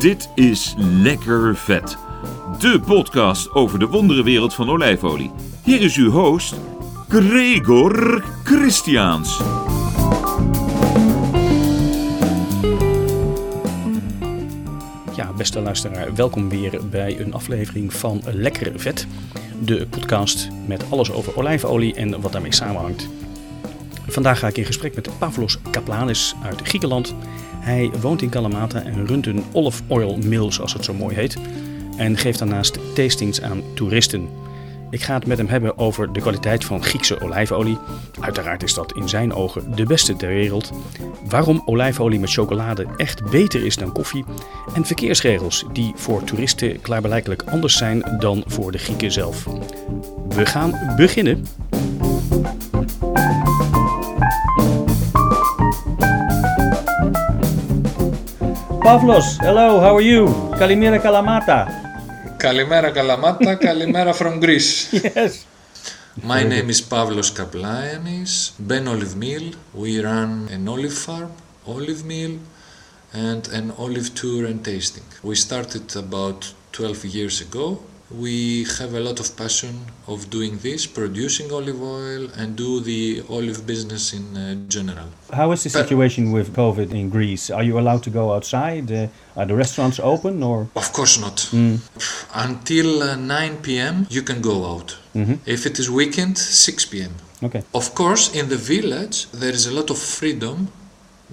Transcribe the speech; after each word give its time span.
Dit 0.00 0.30
is 0.34 0.74
Lekker 0.78 1.56
Vet. 1.56 1.96
De 2.58 2.80
podcast 2.86 3.54
over 3.54 3.78
de 3.78 3.86
wonderenwereld 3.86 4.54
van 4.54 4.70
olijfolie. 4.70 5.30
Hier 5.64 5.80
is 5.80 5.96
uw 5.96 6.10
host, 6.10 6.54
Gregor 7.08 8.24
Christiaans. 8.44 9.40
Ja, 15.16 15.32
beste 15.36 15.60
luisteraar, 15.60 16.14
welkom 16.14 16.48
weer 16.48 16.80
bij 16.90 17.20
een 17.20 17.34
aflevering 17.34 17.94
van 17.94 18.22
Lekker 18.32 18.72
Vet. 18.80 19.06
De 19.62 19.86
podcast 19.86 20.48
met 20.66 20.84
alles 20.90 21.12
over 21.12 21.36
olijfolie 21.36 21.94
en 21.94 22.20
wat 22.20 22.32
daarmee 22.32 22.54
samenhangt. 22.54 23.08
Vandaag 24.10 24.38
ga 24.38 24.48
ik 24.48 24.56
in 24.56 24.64
gesprek 24.64 24.94
met 24.94 25.18
Pavlos 25.18 25.58
Kaplanis 25.70 26.34
uit 26.42 26.60
Griekenland. 26.62 27.14
Hij 27.60 27.90
woont 28.00 28.22
in 28.22 28.28
Kalamata 28.28 28.82
en 28.82 29.06
runt 29.06 29.26
een 29.26 29.44
olive 29.52 29.82
oil 29.86 30.16
mill, 30.16 30.52
zoals 30.52 30.72
het 30.72 30.84
zo 30.84 30.94
mooi 30.94 31.14
heet. 31.14 31.36
En 31.96 32.16
geeft 32.16 32.38
daarnaast 32.38 32.94
tastings 32.94 33.42
aan 33.42 33.62
toeristen. 33.74 34.28
Ik 34.90 35.02
ga 35.02 35.14
het 35.14 35.26
met 35.26 35.38
hem 35.38 35.46
hebben 35.46 35.78
over 35.78 36.12
de 36.12 36.20
kwaliteit 36.20 36.64
van 36.64 36.82
Griekse 36.82 37.20
olijfolie. 37.20 37.78
Uiteraard 38.20 38.62
is 38.62 38.74
dat 38.74 38.92
in 38.92 39.08
zijn 39.08 39.32
ogen 39.32 39.76
de 39.76 39.84
beste 39.84 40.16
ter 40.16 40.28
wereld. 40.28 40.72
Waarom 41.28 41.62
olijfolie 41.64 42.20
met 42.20 42.32
chocolade 42.32 42.86
echt 42.96 43.30
beter 43.30 43.64
is 43.64 43.76
dan 43.76 43.92
koffie. 43.92 44.24
En 44.74 44.86
verkeersregels 44.86 45.64
die 45.72 45.92
voor 45.96 46.24
toeristen 46.24 46.80
klaarblijkelijk 46.80 47.42
anders 47.42 47.76
zijn 47.76 48.16
dan 48.18 48.44
voor 48.46 48.72
de 48.72 48.78
Grieken 48.78 49.12
zelf. 49.12 49.44
We 50.28 50.46
gaan 50.46 50.94
beginnen. 50.96 51.46
Pavlos, 58.90 59.38
hello, 59.38 59.78
how 59.78 59.94
are 59.94 60.00
you? 60.00 60.26
Kalimera 60.58 60.98
Kalamata. 60.98 61.58
Kalimera 62.40 62.92
Kalamata, 62.92 63.56
Kalimera 63.56 64.12
from 64.12 64.40
Greece. 64.40 64.92
Yes. 64.92 65.46
My 66.24 66.42
name 66.42 66.68
is 66.70 66.80
Pavlos 66.82 67.30
Kaplaianis, 67.30 68.50
Ben 68.58 68.88
Olive 68.88 69.14
Mill. 69.14 69.52
We 69.74 70.00
run 70.00 70.48
an 70.50 70.66
olive 70.66 70.92
farm, 70.92 71.30
olive 71.68 72.04
mill, 72.04 72.40
and 73.12 73.46
an 73.50 73.70
olive 73.78 74.12
tour 74.16 74.44
and 74.44 74.64
tasting. 74.64 75.04
We 75.22 75.36
started 75.36 75.94
about 75.94 76.52
12 76.72 77.04
years 77.04 77.40
ago. 77.40 77.84
We 78.10 78.64
have 78.78 78.94
a 78.94 79.00
lot 79.00 79.20
of 79.20 79.36
passion 79.36 79.86
of 80.08 80.30
doing 80.30 80.58
this, 80.58 80.84
producing 80.84 81.52
olive 81.52 81.80
oil, 81.80 82.28
and 82.36 82.56
do 82.56 82.80
the 82.80 83.22
olive 83.28 83.64
business 83.66 84.12
in 84.12 84.36
uh, 84.36 84.54
general. 84.68 85.06
How 85.32 85.52
is 85.52 85.62
the 85.62 85.70
situation 85.70 86.32
with 86.32 86.52
COVID 86.52 86.92
in 86.92 87.08
Greece? 87.08 87.50
Are 87.50 87.62
you 87.62 87.78
allowed 87.78 88.02
to 88.02 88.10
go 88.10 88.32
outside? 88.32 88.90
Uh, 88.90 89.06
are 89.36 89.46
the 89.46 89.54
restaurants 89.54 90.00
open 90.00 90.42
or? 90.42 90.66
Of 90.74 90.92
course 90.92 91.20
not. 91.20 91.48
Until 92.34 93.02
uh, 93.02 93.14
9 93.14 93.56
p.m. 93.58 94.06
you 94.10 94.22
can 94.22 94.40
go 94.40 94.66
out. 94.72 94.96
If 95.46 95.66
it 95.66 95.78
is 95.78 95.88
weekend, 95.90 96.36
6 96.38 96.84
p.m. 96.86 97.14
Okay. 97.42 97.62
Of 97.74 97.94
course, 97.94 98.34
in 98.34 98.48
the 98.48 98.56
village 98.56 99.30
there 99.30 99.52
is 99.52 99.66
a 99.66 99.72
lot 99.72 99.88
of 99.90 99.98
freedom. 99.98 100.68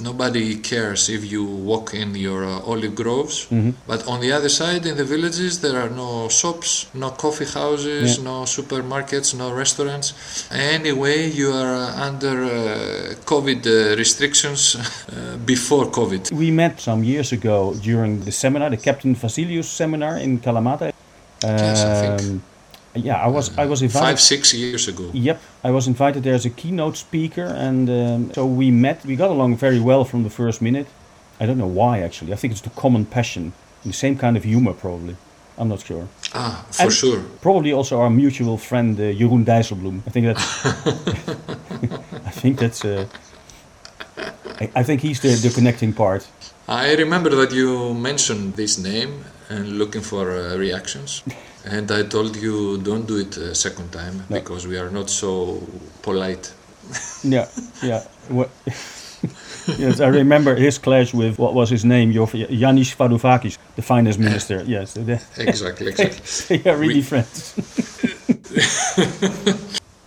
Nobody 0.02 0.58
cares 0.58 1.10
if 1.10 1.26
you 1.32 1.44
walk 1.44 1.94
in 1.94 2.14
your 2.16 2.46
uh, 2.46 2.60
olive 2.72 2.94
groves. 2.96 3.48
But 3.88 4.08
on 4.08 4.20
the 4.22 4.32
other 4.32 4.50
side, 4.50 4.86
in 4.86 4.96
the 4.96 5.04
villages, 5.04 5.60
there 5.62 5.78
are 5.82 5.90
no 5.90 6.30
shops, 6.30 6.86
no 6.94 7.10
coffee 7.12 7.46
houses, 7.46 8.18
Yeah. 8.18 8.24
no 8.24 8.46
supermarkets, 8.46 9.34
no 9.34 9.52
restaurants. 9.52 10.14
Anyway, 10.52 11.30
you 11.32 11.50
are 11.52 11.76
uh, 11.76 12.08
under 12.10 12.36
uh, 12.44 12.50
COVID 13.26 13.66
uh, 13.66 13.96
restrictions 13.98 14.76
uh, 14.78 15.38
before 15.46 15.86
COVID. 15.88 16.32
We 16.32 16.52
met 16.52 16.80
some 16.80 17.04
years 17.04 17.32
ago 17.32 17.74
during 17.82 18.20
the 18.24 18.32
seminar, 18.32 18.70
the 18.70 18.78
Captain 18.78 19.16
Vasilius 19.16 19.66
seminar 19.66 20.18
in 20.18 20.40
Kalamata. 20.40 20.92
Yes, 21.44 21.84
I 21.86 22.18
think. 22.18 22.42
Yeah, 22.98 23.26
I 23.26 23.28
was 23.28 23.58
I 23.58 23.66
was 23.66 23.82
invited. 23.82 24.06
Five, 24.06 24.20
six 24.20 24.54
years 24.54 24.88
ago. 24.88 25.10
Yep, 25.14 25.40
I 25.64 25.72
was 25.72 25.88
invited 25.88 26.24
there 26.24 26.36
as 26.36 26.46
a 26.46 26.50
keynote 26.50 26.98
speaker, 26.98 27.46
and 27.46 27.90
um, 27.90 28.34
so 28.34 28.46
we 28.46 28.72
met. 28.72 29.06
We 29.06 29.16
got 29.16 29.30
along 29.30 29.58
very 29.58 29.80
well 29.80 30.04
from 30.06 30.24
the 30.24 30.30
first 30.30 30.62
minute. 30.62 30.88
I 31.40 31.46
don't 31.46 31.58
know 31.58 31.74
why 31.82 32.00
actually. 32.00 32.34
I 32.34 32.36
think 32.36 32.52
it's 32.52 32.62
the 32.62 32.82
common 32.82 33.06
passion, 33.06 33.54
the 33.86 33.94
same 33.94 34.18
kind 34.18 34.36
of 34.38 34.44
humor 34.44 34.74
probably. 34.74 35.16
I'm 35.60 35.70
not 35.70 35.82
sure. 35.82 36.08
Ah, 36.34 36.66
for 36.72 36.84
And 36.84 36.94
sure. 36.94 37.22
Probably 37.42 37.74
also 37.74 38.00
our 38.00 38.10
mutual 38.10 38.58
friend 38.58 39.00
uh, 39.00 39.04
Jeroen 39.20 39.44
Dijsselbloem. 39.44 40.02
I 40.06 40.12
think 40.12 40.26
that's. 40.28 40.66
I 42.28 42.32
think 42.42 42.60
that's. 42.60 42.86
Uh, 42.86 43.06
I, 44.62 44.70
I 44.76 44.84
think 44.84 45.02
he's 45.02 45.20
the, 45.20 45.30
the 45.30 45.54
connecting 45.54 45.94
part. 45.94 46.28
I 46.68 46.96
remember 46.96 47.30
that 47.30 47.52
you 47.52 47.94
mentioned 47.94 48.56
this 48.56 48.78
name 48.78 49.24
and 49.50 49.78
looking 49.78 50.02
for 50.02 50.30
uh, 50.32 50.58
reactions. 50.58 51.24
And 51.70 51.92
I 51.92 52.04
told 52.04 52.36
you 52.38 52.78
don't 52.78 53.06
do 53.08 53.18
it 53.18 53.38
a 53.38 53.54
second 53.56 53.92
time 53.92 54.24
No. 54.30 54.40
because 54.40 54.68
we 54.68 54.78
are 54.78 54.90
not 54.90 55.10
so 55.10 55.62
polite. 56.02 56.54
Yeah, 57.24 57.48
yeah. 57.84 58.04
What? 58.30 58.50
yes, 59.78 60.00
I 60.00 60.08
remember 60.08 60.56
his 60.56 60.78
clash 60.80 61.14
with 61.14 61.38
what 61.40 61.54
was 61.54 61.70
his 61.70 61.84
name, 61.84 62.14
Yanis 62.14 62.96
Varoufakis, 62.96 63.58
the 63.76 63.82
finance 63.82 64.18
minister. 64.18 64.64
Yes, 64.66 64.96
Exactly, 65.38 65.88
exactly. 65.88 66.58
they 66.58 66.70
are 66.70 66.78
really 66.78 66.96
We- 66.96 67.02
friends. 67.02 67.54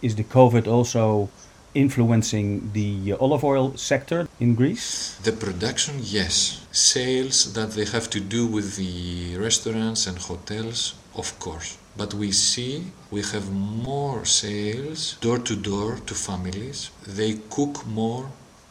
Is 0.03 0.15
the 0.15 0.25
COVID 0.25 0.66
also 0.66 1.28
influencing 1.75 2.71
the 2.72 3.12
olive 3.21 3.44
oil 3.44 3.77
sector 3.77 4.27
in 4.41 4.54
Greece? 4.54 5.19
The 5.22 5.32
production, 5.32 5.97
yes. 6.03 6.60
Sales 6.72 7.53
that 7.53 7.72
they 7.72 7.84
have 7.84 8.09
to 8.10 8.21
do 8.21 8.47
with 8.47 8.77
the 8.77 9.37
restaurants 9.37 10.06
and 10.06 10.16
hotels, 10.19 10.94
of 11.22 11.28
course. 11.38 11.70
But 12.00 12.10
we 12.22 12.31
see 12.32 12.75
we 13.16 13.20
have 13.32 13.47
more 13.91 14.25
sales 14.42 15.00
door 15.26 15.38
to 15.48 15.54
door 15.70 15.91
to 16.08 16.14
families. 16.14 16.78
They 17.19 17.32
cook 17.56 17.75
more, 17.86 18.25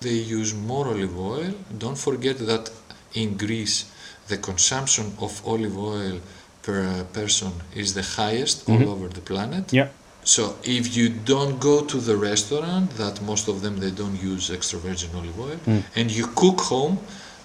they 0.05 0.17
use 0.39 0.51
more 0.71 0.85
olive 0.93 1.17
oil. 1.35 1.53
Don't 1.83 1.99
forget 2.07 2.37
that 2.51 2.65
in 3.21 3.29
Greece 3.45 3.77
the 4.29 4.37
consumption 4.37 5.07
of 5.25 5.31
olive 5.45 5.77
oil 5.77 6.15
per 6.65 7.03
person 7.19 7.51
is 7.81 7.93
the 7.99 8.05
highest 8.19 8.55
all 8.69 8.77
mm-hmm. 8.77 8.93
over 8.93 9.07
the 9.17 9.23
planet. 9.31 9.65
Yeah. 9.73 9.89
So 10.23 10.43
if 10.63 10.95
you 10.97 11.09
don't 11.33 11.55
go 11.59 11.75
to 11.91 11.97
the 12.09 12.15
restaurant, 12.31 12.85
that 13.01 13.15
most 13.31 13.47
of 13.47 13.61
them 13.63 13.75
they 13.83 13.91
don't 14.01 14.19
use 14.33 14.43
extra 14.57 14.77
virgin 14.79 15.09
olive 15.19 15.39
oil, 15.39 15.59
mm. 15.65 15.83
and 15.95 16.11
you 16.11 16.25
cook 16.41 16.59
home, 16.73 16.95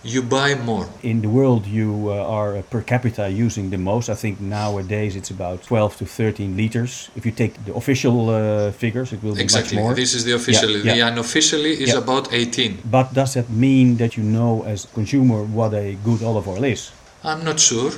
you 0.04 0.22
buy 0.22 0.54
more. 0.54 0.86
In 1.02 1.20
the 1.22 1.28
world, 1.28 1.66
you 1.66 2.10
uh, 2.10 2.38
are 2.38 2.56
uh, 2.58 2.62
per 2.70 2.82
capita 2.82 3.28
using 3.30 3.70
the 3.70 3.78
most. 3.78 4.08
I 4.08 4.14
think 4.14 4.40
nowadays 4.40 5.16
it's 5.16 5.30
about 5.30 5.62
12 5.62 5.96
to 5.98 6.04
13 6.06 6.56
liters. 6.56 7.10
If 7.16 7.24
you 7.26 7.32
take 7.32 7.54
the 7.64 7.74
official 7.74 8.28
uh, 8.30 8.70
figures, 8.72 9.12
it 9.12 9.22
will 9.22 9.34
be 9.34 9.42
Exactly. 9.42 9.76
much 9.76 9.82
more. 9.84 9.94
This 9.94 10.14
is 10.14 10.24
the 10.24 10.34
official. 10.34 10.70
Yeah, 10.70 10.82
The 10.92 10.96
yeah. 10.98 11.08
unofficially 11.12 11.72
is 11.82 11.88
Yeah. 11.90 11.98
about 11.98 12.28
18. 12.32 12.78
But 12.90 13.14
does 13.14 13.32
that 13.34 13.48
mean 13.48 13.96
that 13.96 14.16
you 14.16 14.22
know 14.24 14.62
as 14.66 14.84
a 14.84 14.88
consumer 14.88 15.42
what 15.44 15.72
a 15.74 15.96
good 16.04 16.22
olive 16.22 16.48
oil 16.48 16.64
is? 16.64 16.90
I'm 17.22 17.42
not 17.42 17.58
sure, 17.58 17.92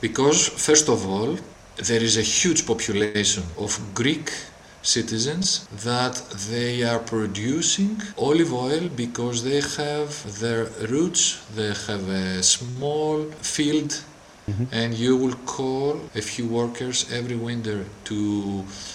because 0.00 0.48
first 0.48 0.88
of 0.88 1.06
all, 1.06 1.38
there 1.76 2.02
is 2.02 2.16
a 2.16 2.22
huge 2.22 2.66
population 2.66 3.44
of 3.58 3.78
Greek 3.94 4.30
citizens 4.86 5.66
that 5.88 6.14
they 6.50 6.82
are 6.90 7.00
producing 7.14 7.92
olive 8.16 8.52
oil 8.52 8.84
because 9.04 9.36
they 9.48 9.60
have 9.82 10.10
their 10.40 10.64
roots, 10.92 11.22
they 11.58 11.72
have 11.88 12.04
a 12.08 12.42
small 12.42 13.16
field. 13.56 13.92
And 14.70 14.94
you 14.94 15.16
will 15.16 15.34
call 15.44 15.92
a 16.14 16.22
few 16.22 16.46
workers 16.46 16.98
every 17.12 17.34
winter 17.34 17.84
to 18.04 18.18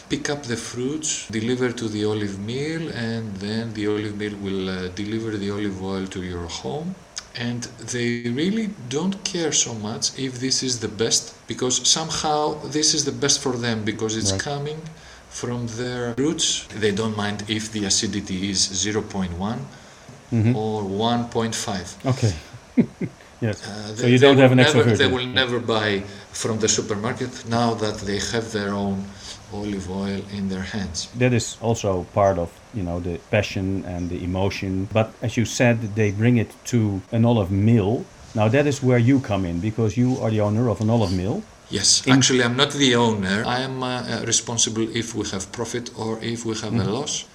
pick 0.08 0.30
up 0.30 0.44
the 0.44 0.56
fruits, 0.56 1.28
deliver 1.30 1.74
to 1.74 1.90
the 1.90 2.06
olive 2.06 2.40
mill, 2.40 2.84
and 3.10 3.36
then 3.46 3.74
the 3.74 3.86
olive 3.88 4.16
mill 4.18 4.36
will 4.46 4.70
uh, 4.70 4.88
deliver 5.04 5.32
the 5.36 5.52
olive 5.52 5.84
oil 5.84 6.08
to 6.08 6.24
your 6.24 6.48
home 6.48 6.96
and 7.36 7.64
they 7.94 8.10
really 8.42 8.68
don't 8.90 9.24
care 9.24 9.52
so 9.54 9.74
much 9.74 10.18
if 10.20 10.40
this 10.40 10.64
is 10.64 10.80
the 10.80 10.88
best 11.04 11.34
because 11.48 11.76
somehow 11.88 12.42
this 12.78 12.94
is 12.94 13.06
the 13.06 13.12
best 13.24 13.40
for 13.40 13.54
them 13.66 13.78
because 13.92 14.14
it's 14.18 14.34
Right. 14.34 14.42
coming 14.52 14.82
from 15.39 15.68
their 15.80 16.13
roots 16.18 16.68
they 16.83 16.92
don't 17.00 17.16
mind 17.16 17.38
if 17.48 17.63
the 17.72 17.86
acidity 17.86 18.50
is 18.54 18.60
0.1 18.86 19.60
or 20.56 20.83
1.5 20.83 22.06
Okay. 22.06 22.33
yes. 23.42 23.57
Uh, 23.68 23.88
so 23.88 23.94
they- 24.04 24.12
you 24.12 24.19
don't 24.19 24.38
have 24.38 24.51
an 24.51 24.60
extra 24.60 24.83
never, 24.86 24.95
They 24.98 25.07
will 25.07 25.28
never 25.42 25.60
buy 25.60 26.04
from 26.31 26.60
the 26.60 26.68
supermarket 26.68 27.31
now 27.50 27.74
that 27.83 27.98
they 28.07 28.19
have 28.33 28.45
their 28.51 28.72
own 28.74 28.98
olive 29.54 29.88
oil 29.92 30.22
in 30.38 30.48
their 30.50 30.63
hands. 30.75 31.10
That 31.18 31.34
is 31.34 31.57
also 31.62 32.06
part 32.13 32.38
of 32.38 32.50
you 32.74 32.84
know 32.84 33.00
the 33.01 33.16
passion 33.30 33.84
and 33.86 34.10
the 34.10 34.19
emotion. 34.24 34.88
But 34.94 35.07
as 35.22 35.36
you 35.38 35.45
said, 35.45 35.75
they 35.95 36.12
bring 36.12 36.38
it 36.38 36.51
to 36.72 37.01
an 37.12 37.25
olive 37.25 37.51
mill. 37.51 38.06
Now 38.33 38.48
that 38.48 38.66
is 38.68 38.81
where 38.81 38.98
you 38.98 39.19
come 39.19 39.45
in 39.45 39.60
because 39.60 39.98
you 39.98 40.18
are 40.22 40.30
the 40.30 40.42
owner 40.42 40.69
of 40.69 40.81
an 40.81 40.89
olive 40.89 41.12
mill. 41.12 41.44
Yes, 41.69 42.06
In- 42.06 42.13
actually, 42.13 42.44
I'm 42.44 42.57
not 42.57 42.72
the 42.74 42.95
owner. 42.95 43.44
I 43.45 43.60
am 43.62 43.81
uh, 43.81 43.88
uh, 43.88 44.25
responsible 44.25 44.88
if 44.95 45.16
we 45.16 45.25
have 45.30 45.51
profit 45.51 45.89
or 45.98 46.19
if 46.22 46.45
we 46.45 46.54
have 46.56 46.74
a 46.74 46.83
loss. 46.83 47.25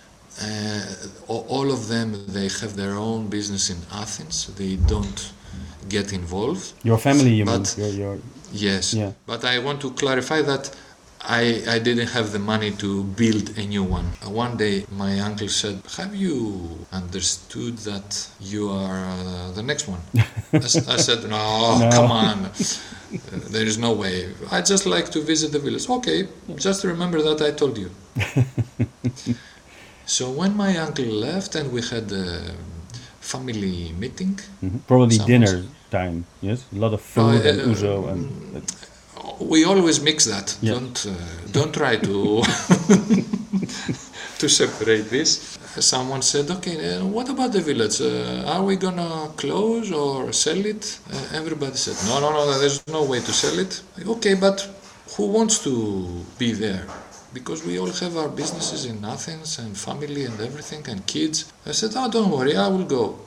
Uh, 0.43 0.82
all 1.28 1.70
of 1.72 1.88
them, 1.88 2.26
they 2.28 2.48
have 2.60 2.76
their 2.76 2.94
own 2.96 3.28
business 3.28 3.70
in 3.70 3.78
Athens. 3.93 4.46
They 4.56 4.76
don't 4.76 5.32
get 5.88 6.12
involved. 6.12 6.75
Your 6.82 6.99
family, 6.99 7.32
you 7.32 7.46
mean? 7.46 7.62
But- 7.62 7.75
Your, 7.78 7.88
your, 7.88 8.19
Yes. 8.52 8.94
Yeah. 8.94 9.12
But 9.26 9.44
I 9.44 9.58
want 9.58 9.81
to 9.81 9.90
clarify 9.90 10.42
that 10.42 10.70
I, 11.22 11.62
I 11.68 11.78
didn't 11.78 12.08
have 12.08 12.32
the 12.32 12.38
money 12.38 12.70
to 12.72 13.02
build 13.04 13.56
a 13.58 13.64
new 13.66 13.82
one. 13.82 14.06
Uh, 14.24 14.30
One 14.30 14.56
day 14.56 14.84
my 14.90 15.18
uncle 15.20 15.48
said, 15.48 15.82
Have 15.96 16.14
you 16.14 16.86
understood 16.92 17.78
that 17.78 18.28
you 18.40 18.70
are 18.70 19.04
uh, 19.06 19.50
the 19.52 19.62
next 19.62 19.88
one? 19.88 20.00
I 20.52 20.96
said, 21.08 21.22
No, 21.28 21.78
No. 21.78 21.90
come 21.90 22.10
on. 22.12 22.44
Uh, 22.46 22.50
there 23.54 23.64
is 23.66 23.78
no 23.78 23.92
way. 23.92 24.32
I 24.50 24.60
just 24.62 24.86
like 24.86 25.10
to 25.10 25.20
visit 25.20 25.52
the 25.52 25.58
village. 25.58 25.88
Okay, 25.88 26.28
just 26.56 26.84
remember 26.84 27.20
that 27.22 27.40
I 27.40 27.50
told 27.52 27.78
you. 27.78 27.90
so 30.06 30.30
when 30.30 30.56
my 30.56 30.76
uncle 30.76 31.04
left 31.06 31.54
and 31.54 31.72
we 31.72 31.82
had 31.82 32.10
a 32.12 32.54
family 33.20 33.92
meeting, 33.98 34.38
Mhm. 34.62 34.80
Probably 34.86 35.18
dinner 35.18 35.64
time, 35.90 36.24
yes? 36.40 36.64
A 36.72 36.78
lot 36.78 36.92
of 36.94 37.00
food 37.00 37.42
uh, 37.44 37.48
and 37.48 37.60
ouzo 37.60 38.08
and... 38.12 38.62
we 39.40 39.64
always 39.64 40.00
mix 40.00 40.25
that. 40.25 40.56
Yeah. 40.61 40.75
Don't 40.75 41.06
uh, 41.06 41.14
don't 41.52 41.73
try 41.75 41.96
to 41.96 42.43
to 44.40 44.49
separate 44.49 45.11
this. 45.11 45.58
Someone 45.78 46.23
said, 46.23 46.50
"Okay, 46.50 46.76
uh, 46.76 47.05
what 47.05 47.28
about 47.28 47.52
the 47.52 47.61
village? 47.61 48.00
Uh, 48.00 48.52
are 48.52 48.62
we 48.62 48.76
gonna 48.76 49.28
close 49.37 49.93
or 49.93 50.32
sell 50.32 50.64
it?" 50.64 50.99
Uh, 51.12 51.38
everybody 51.40 51.76
said, 51.76 51.96
"No, 52.08 52.20
no, 52.20 52.31
no. 52.32 52.58
There's 52.58 52.87
no 52.88 53.05
way 53.05 53.20
to 53.20 53.32
sell 53.32 53.58
it." 53.58 53.82
Okay, 54.06 54.34
but 54.34 54.67
who 55.17 55.26
wants 55.26 55.58
to 55.64 56.25
be 56.38 56.52
there? 56.52 56.87
Because 57.34 57.64
we 57.64 57.78
all 57.78 57.93
have 58.05 58.17
our 58.17 58.28
businesses 58.28 58.87
in 58.87 59.05
Athens 59.05 59.58
and 59.58 59.76
family 59.76 60.25
and 60.25 60.40
everything 60.40 60.82
and 60.88 61.06
kids. 61.06 61.52
I 61.67 61.73
said, 61.73 61.93
"Oh, 61.94 62.08
don't 62.11 62.31
worry, 62.31 62.56
I 62.56 62.69
will 62.69 62.88
go." 62.99 63.19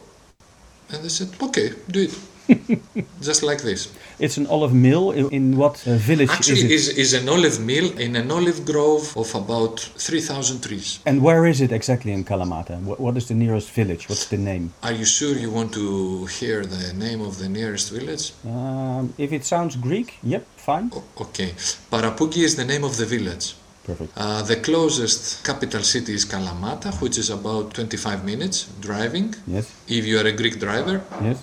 And 0.91 1.03
they 1.03 1.09
said, 1.09 1.29
"Okay, 1.41 1.73
do 1.87 2.01
it." 2.01 2.13
Just 3.21 3.43
like 3.43 3.61
this. 3.61 3.91
It's 4.19 4.37
an 4.37 4.47
olive 4.47 4.73
mill. 4.73 5.11
In, 5.11 5.29
in 5.29 5.57
what 5.57 5.75
uh, 5.87 5.95
village 5.95 6.29
Actually, 6.29 6.73
is 6.73 6.89
it? 6.89 6.97
is, 6.97 7.13
is 7.13 7.13
an 7.13 7.29
olive 7.29 7.59
mill 7.59 7.97
in 7.97 8.15
an 8.15 8.31
olive 8.31 8.65
grove 8.65 9.15
of 9.15 9.33
about 9.35 9.79
3,000 9.79 10.61
trees. 10.61 10.99
And 11.05 11.21
where 11.21 11.45
is 11.45 11.61
it 11.61 11.71
exactly 11.71 12.11
in 12.11 12.23
Kalamata? 12.25 12.81
What, 12.81 12.99
what 12.99 13.17
is 13.17 13.27
the 13.27 13.35
nearest 13.35 13.69
village? 13.71 14.09
What's 14.09 14.27
the 14.27 14.37
name? 14.37 14.73
Are 14.83 14.91
you 14.93 15.05
sure 15.05 15.35
you 15.35 15.51
want 15.51 15.73
to 15.73 16.25
hear 16.25 16.65
the 16.65 16.93
name 16.93 17.21
of 17.21 17.37
the 17.37 17.49
nearest 17.49 17.91
village? 17.91 18.33
Um, 18.45 19.13
if 19.17 19.31
it 19.31 19.45
sounds 19.45 19.75
Greek, 19.75 20.17
yep, 20.23 20.45
fine. 20.57 20.91
O- 20.93 21.03
okay. 21.21 21.49
Parapougi 21.91 22.43
is 22.43 22.55
the 22.55 22.65
name 22.65 22.83
of 22.83 22.97
the 22.97 23.05
village. 23.05 23.53
Perfect. 23.89 24.11
Uh, 24.15 24.41
the 24.51 24.55
closest 24.67 25.43
capital 25.43 25.81
city 25.83 26.13
is 26.13 26.23
Kalamata, 26.25 26.91
which 27.01 27.17
is 27.17 27.29
about 27.31 27.73
25 27.73 28.23
minutes 28.23 28.67
driving, 28.81 29.33
Yes, 29.47 29.65
if 29.87 30.05
you 30.05 30.19
are 30.19 30.27
a 30.27 30.31
Greek 30.41 30.59
driver. 30.59 31.01
yes, 31.23 31.39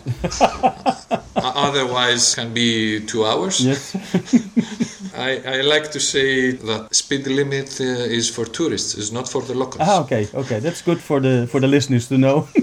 Otherwise, 1.37 2.35
can 2.35 2.53
be 2.55 3.01
two 3.07 3.25
hours. 3.25 3.61
yes. 3.61 3.95
I, 5.17 5.31
I 5.59 5.61
like 5.63 5.91
to 5.93 6.01
say 6.01 6.53
that 6.53 6.95
speed 6.95 7.27
limit 7.27 7.81
uh, 7.81 7.85
is 8.19 8.29
for 8.31 8.45
tourists, 8.45 8.95
is 8.95 9.11
not 9.13 9.29
for 9.29 9.43
the 9.43 9.55
locals. 9.55 9.83
ah, 9.89 10.03
okay, 10.05 10.29
okay. 10.35 10.59
That's 10.61 10.83
good 10.83 11.01
for 11.01 11.21
the 11.21 11.47
for 11.51 11.61
the 11.61 11.69
listeners 11.69 12.07
to 12.09 12.17
know. 12.19 12.49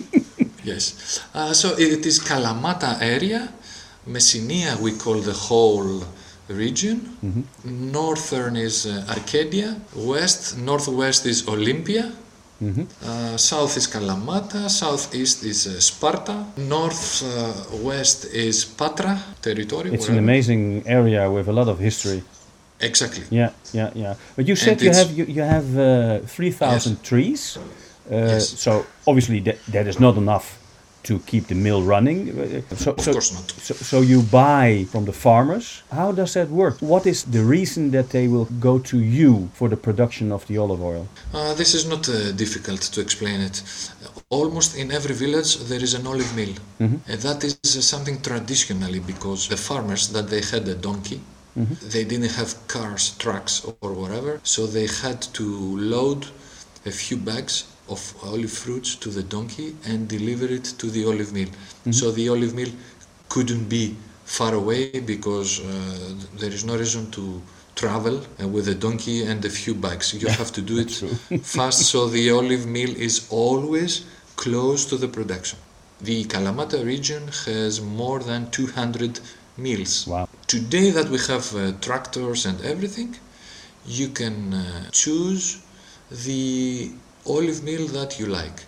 Yes. 0.65 1.19
Uh, 1.35 1.51
so 1.53 1.75
it 1.77 2.05
is 2.05 2.19
Kalamata 2.23 2.95
area. 3.01 3.51
Messinia 4.07 4.79
we 4.79 4.91
call 5.03 5.19
the 5.19 5.33
whole 5.47 6.03
region. 6.47 6.97
Northern 7.63 8.55
is 8.55 8.85
uh, 8.85 9.05
Arcadia. 9.09 9.75
West, 9.95 10.57
northwest 10.57 11.25
is 11.25 11.47
Olympia. 11.47 12.11
Mhm. 12.61 12.85
Uh, 13.03 13.37
south 13.37 13.75
is 13.77 13.87
Kalamata. 13.87 14.69
Southeast 14.69 15.43
is 15.43 15.67
uh, 15.67 15.79
Sparta. 15.81 16.45
northwest 16.57 18.25
uh, 18.25 18.29
is 18.47 18.65
Patra 18.65 19.19
territory. 19.41 19.91
It's 19.93 20.07
an 20.09 20.17
amazing 20.17 20.83
area 20.85 21.29
with 21.29 21.47
a 21.47 21.51
lot 21.51 21.67
of 21.67 21.79
history. 21.79 22.23
Exactly. 22.79 23.23
Yeah, 23.29 23.51
yeah, 23.73 23.89
yeah. 23.95 24.15
But 24.35 24.47
you 24.47 24.55
said 24.55 24.73
And 24.73 24.81
you 24.81 24.91
have 24.93 25.11
you, 25.17 25.25
you 25.25 25.41
have 25.41 25.77
uh, 25.77 26.19
three 26.27 26.51
thousand 26.51 27.03
trees. 27.03 27.57
Uh, 27.57 28.15
Yes. 28.35 28.59
So 28.59 28.85
obviously 29.07 29.39
that, 29.41 29.57
that 29.71 29.87
is 29.87 29.97
not 29.99 30.17
enough 30.17 30.57
to 31.03 31.19
keep 31.19 31.47
the 31.47 31.55
mill 31.55 31.81
running. 31.83 32.29
Uh, 32.29 32.61
So, 32.75 32.91
Of 32.91 33.01
so, 33.01 33.11
course 33.11 33.31
not. 33.33 33.51
So, 33.67 33.73
so 33.73 34.01
you 34.01 34.21
buy 34.21 34.85
from 34.91 35.05
the 35.05 35.13
farmers. 35.13 35.83
How 35.91 36.11
does 36.11 36.33
that 36.33 36.49
work? 36.49 36.75
What 36.79 37.05
is 37.05 37.23
the 37.23 37.43
reason 37.43 37.91
that 37.91 38.09
they 38.09 38.27
will 38.27 38.47
go 38.59 38.79
to 38.79 38.97
you 38.97 39.49
for 39.53 39.69
the 39.69 39.77
production 39.77 40.31
of 40.31 40.45
the 40.47 40.57
olive 40.57 40.81
oil? 40.81 41.05
Uh, 41.33 41.53
this 41.53 41.73
is 41.73 41.85
not 41.85 42.07
uh, 42.09 42.31
difficult 42.31 42.81
to 42.93 43.01
explain 43.01 43.41
it. 43.41 43.63
Almost 44.29 44.75
in 44.77 44.91
every 44.91 45.15
village 45.15 45.57
there 45.69 45.83
is 45.83 45.93
an 45.93 46.07
olive 46.07 46.33
mill, 46.35 46.53
and 46.79 47.19
that 47.27 47.43
is 47.43 47.55
uh, 47.63 47.81
something 47.81 48.19
traditionally 48.21 48.99
because 48.99 49.47
the 49.47 49.57
farmers 49.57 50.07
that 50.13 50.27
they 50.29 50.41
had 50.41 50.67
a 50.67 50.75
donkey, 50.75 51.19
they 51.93 52.03
didn't 52.03 52.31
have 52.31 52.55
cars, 52.67 53.15
trucks, 53.17 53.53
or 53.81 53.91
whatever, 53.93 54.39
so 54.43 54.65
they 54.65 54.87
had 55.03 55.21
to 55.33 55.45
load 55.95 56.25
a 56.85 56.91
few 56.91 57.17
bags 57.17 57.65
of 57.89 58.15
olive 58.23 58.51
fruits 58.51 58.95
to 58.95 59.09
the 59.09 59.23
donkey 59.23 59.75
and 59.85 60.07
deliver 60.07 60.45
it 60.45 60.63
to 60.77 60.89
the 60.89 61.05
olive 61.05 61.33
mill. 61.33 61.49
So 61.91 62.11
the 62.11 62.29
olive 62.29 62.53
mill 62.53 62.71
couldn't 63.29 63.67
be 63.67 63.95
far 64.25 64.53
away 64.53 64.99
because 64.99 65.59
uh, 65.59 65.65
there 66.39 66.51
is 66.51 66.63
no 66.63 66.77
reason 66.77 67.11
to 67.11 67.41
travel 67.75 68.21
uh, 68.21 68.47
with 68.47 68.67
a 68.69 68.75
donkey 68.75 69.23
and 69.25 69.43
a 69.43 69.49
few 69.49 69.73
bags. 69.73 70.13
You 70.13 70.27
have 70.29 70.51
to 70.53 70.61
do 70.61 70.79
it 70.85 70.91
fast, 71.43 71.81
so 71.91 72.07
the 72.07 72.31
olive 72.31 72.65
mill 72.65 72.95
is 72.95 73.27
always 73.29 74.05
close 74.35 74.85
to 74.85 74.97
the 74.97 75.07
production. 75.07 75.59
The 76.01 76.25
Kalamata 76.25 76.85
region 76.85 77.27
has 77.45 77.81
more 77.81 78.19
than 78.19 78.51
200 78.51 79.19
mills. 79.57 80.07
Wow. 80.07 80.27
Today 80.47 80.89
that 80.91 81.09
we 81.09 81.17
have 81.27 81.55
uh, 81.55 81.71
tractors 81.79 82.45
and 82.45 82.59
everything, 82.61 83.15
you 83.85 84.09
can 84.09 84.53
uh, 84.53 84.89
choose 84.91 85.61
the 86.25 86.91
olive 87.25 87.63
mill 87.63 87.87
that 87.87 88.19
you 88.19 88.25
like. 88.25 88.65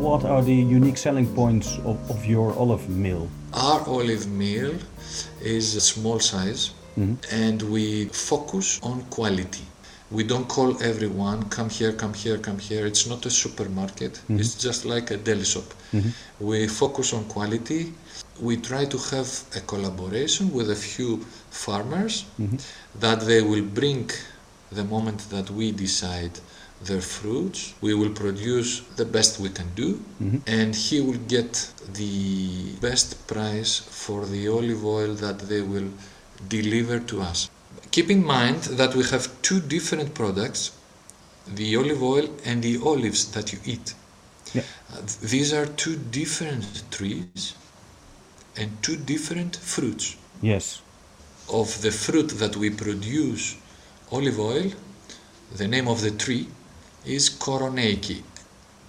What 0.00 0.24
are 0.24 0.42
the 0.42 0.54
unique 0.54 0.98
selling 0.98 1.32
points 1.34 1.78
of, 1.84 2.10
of 2.10 2.26
your 2.26 2.52
olive 2.54 2.88
mill? 2.88 3.28
Our 3.54 3.80
olive 3.86 4.26
mill 4.26 4.74
is 5.40 5.76
a 5.76 5.80
small 5.80 6.18
size 6.18 6.72
mm-hmm. 6.98 7.14
and 7.30 7.62
we 7.62 8.06
focus 8.06 8.80
on 8.82 9.02
quality. 9.02 9.62
We 10.12 10.22
don't 10.24 10.48
call 10.56 10.70
everyone 10.82 11.38
come 11.48 11.70
here, 11.70 11.92
come 12.02 12.14
here, 12.14 12.38
come 12.38 12.58
here. 12.58 12.84
It's 12.86 13.06
not 13.12 13.24
a 13.26 13.30
supermarket. 13.30 14.12
Mm-hmm. 14.12 14.40
It's 14.40 14.54
just 14.66 14.84
like 14.84 15.10
a 15.10 15.16
deli 15.16 15.44
shop. 15.44 15.68
Mm-hmm. 15.92 16.10
We 16.48 16.68
focus 16.68 17.14
on 17.14 17.24
quality. 17.36 17.82
We 18.40 18.54
try 18.70 18.84
to 18.94 18.98
have 19.12 19.30
a 19.56 19.60
collaboration 19.60 20.52
with 20.52 20.70
a 20.70 20.80
few 20.88 21.10
farmers 21.50 22.14
mm-hmm. 22.40 22.58
that 23.04 23.20
they 23.20 23.40
will 23.42 23.66
bring 23.80 24.10
the 24.70 24.84
moment 24.84 25.20
that 25.30 25.50
we 25.50 25.72
decide 25.72 26.34
their 26.88 27.00
fruits. 27.00 27.74
We 27.80 27.94
will 27.94 28.10
produce 28.10 28.80
the 28.96 29.04
best 29.04 29.38
we 29.38 29.50
can 29.58 29.68
do, 29.74 30.02
and 30.46 30.74
he 30.74 31.00
will 31.00 31.22
get 31.36 31.52
the 31.94 32.74
best 32.80 33.26
price 33.26 33.78
for 33.78 34.26
the 34.26 34.48
olive 34.48 34.84
oil 34.84 35.14
that 35.14 35.38
they 35.50 35.62
will 35.62 35.90
deliver 36.48 36.98
to 37.10 37.22
us. 37.22 37.48
Keep 37.90 38.10
in 38.10 38.24
mind 38.24 38.62
that 38.80 38.94
we 38.94 39.04
have 39.04 39.30
two 39.42 39.60
different 39.60 40.14
products 40.14 40.72
the 41.46 41.76
olive 41.76 42.02
oil 42.02 42.28
and 42.44 42.62
the 42.62 42.78
olives 42.84 43.30
that 43.32 43.52
you 43.52 43.58
eat. 43.64 43.94
Yeah. 44.54 44.62
Uh, 44.92 45.00
these 45.22 45.52
are 45.52 45.66
two 45.66 45.96
different 45.96 46.84
trees 46.90 47.54
and 48.56 48.70
two 48.82 48.96
different 48.96 49.56
fruits. 49.56 50.16
Yes. 50.40 50.82
Of 51.52 51.82
the 51.82 51.90
fruit 51.90 52.28
that 52.38 52.56
we 52.56 52.70
produce 52.70 53.56
olive 54.10 54.38
oil, 54.38 54.70
the 55.56 55.66
name 55.66 55.88
of 55.88 56.00
the 56.00 56.10
tree 56.10 56.48
is 57.04 57.28
Koroneiki. 57.30 58.22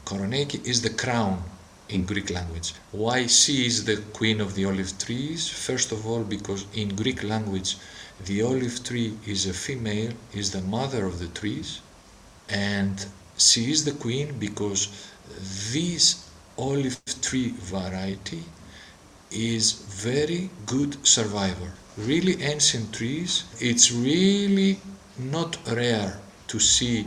Koroneiki 0.06 0.66
is 0.66 0.82
the 0.82 0.92
crown 0.92 1.42
in 1.90 2.06
Greek 2.06 2.30
language. 2.30 2.74
Why 2.92 3.28
she 3.28 3.66
is 3.66 3.86
the 3.86 3.98
queen 4.14 4.42
of 4.42 4.56
the 4.56 4.66
olive 4.66 4.98
trees? 4.98 5.50
First 5.50 5.92
of 5.92 6.06
all, 6.06 6.24
because 6.24 6.66
in 6.74 6.96
Greek 6.96 7.24
language, 7.24 7.78
the 8.26 8.42
olive 8.42 8.84
tree 8.84 9.14
is 9.26 9.46
a 9.46 9.54
female, 9.54 10.14
is 10.34 10.52
the 10.52 10.62
mother 10.62 11.06
of 11.06 11.20
the 11.20 11.28
trees, 11.28 11.82
and 12.50 13.06
she 13.38 13.72
is 13.72 13.84
the 13.86 13.92
queen 13.92 14.38
because 14.40 15.12
this 15.74 16.30
olive 16.58 17.00
tree 17.22 17.50
variety 17.58 18.44
is 19.32 19.72
very 20.08 20.50
good 20.66 21.06
survivor. 21.06 21.72
Really 21.98 22.42
ancient 22.42 22.94
trees, 22.94 23.44
it's 23.60 23.92
really 23.92 24.80
not 25.18 25.58
rare 25.72 26.20
to 26.48 26.60
see 26.60 27.06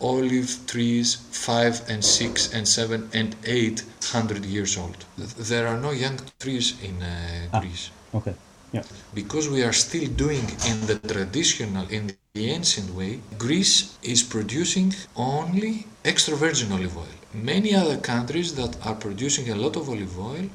olive 0.00 0.50
trees 0.66 1.14
five 1.30 1.82
and 1.88 2.04
six 2.04 2.52
and 2.52 2.66
seven 2.66 3.08
and 3.12 3.36
eight 3.44 3.84
hundred 4.02 4.44
years 4.44 4.76
old. 4.76 5.04
There 5.16 5.66
are 5.68 5.78
no 5.78 5.92
young 5.92 6.18
trees 6.40 6.74
in 6.82 7.02
uh, 7.02 7.48
Ah. 7.52 7.60
Greece 7.60 7.90
Okay. 8.14 8.34
Yeah. 8.72 8.82
because 9.14 9.50
we 9.50 9.62
are 9.62 9.72
still 9.74 10.08
doing 10.24 10.46
in 10.70 10.86
the 10.86 10.98
traditional 11.12 11.86
in 11.88 12.02
the 12.34 12.48
ancient 12.56 12.88
way 12.94 13.20
greece 13.36 13.98
is 14.02 14.22
producing 14.22 14.94
only 15.14 15.86
extra 16.04 16.34
virgin 16.34 16.72
olive 16.72 16.96
oil. 16.96 17.14
Many 17.34 17.74
other 17.74 17.98
countries 17.98 18.54
that 18.60 18.72
are 18.86 18.94
producing 18.94 19.50
a 19.50 19.56
lot 19.64 19.76
of 19.76 19.90
olive 19.90 20.18
oil 20.18 20.46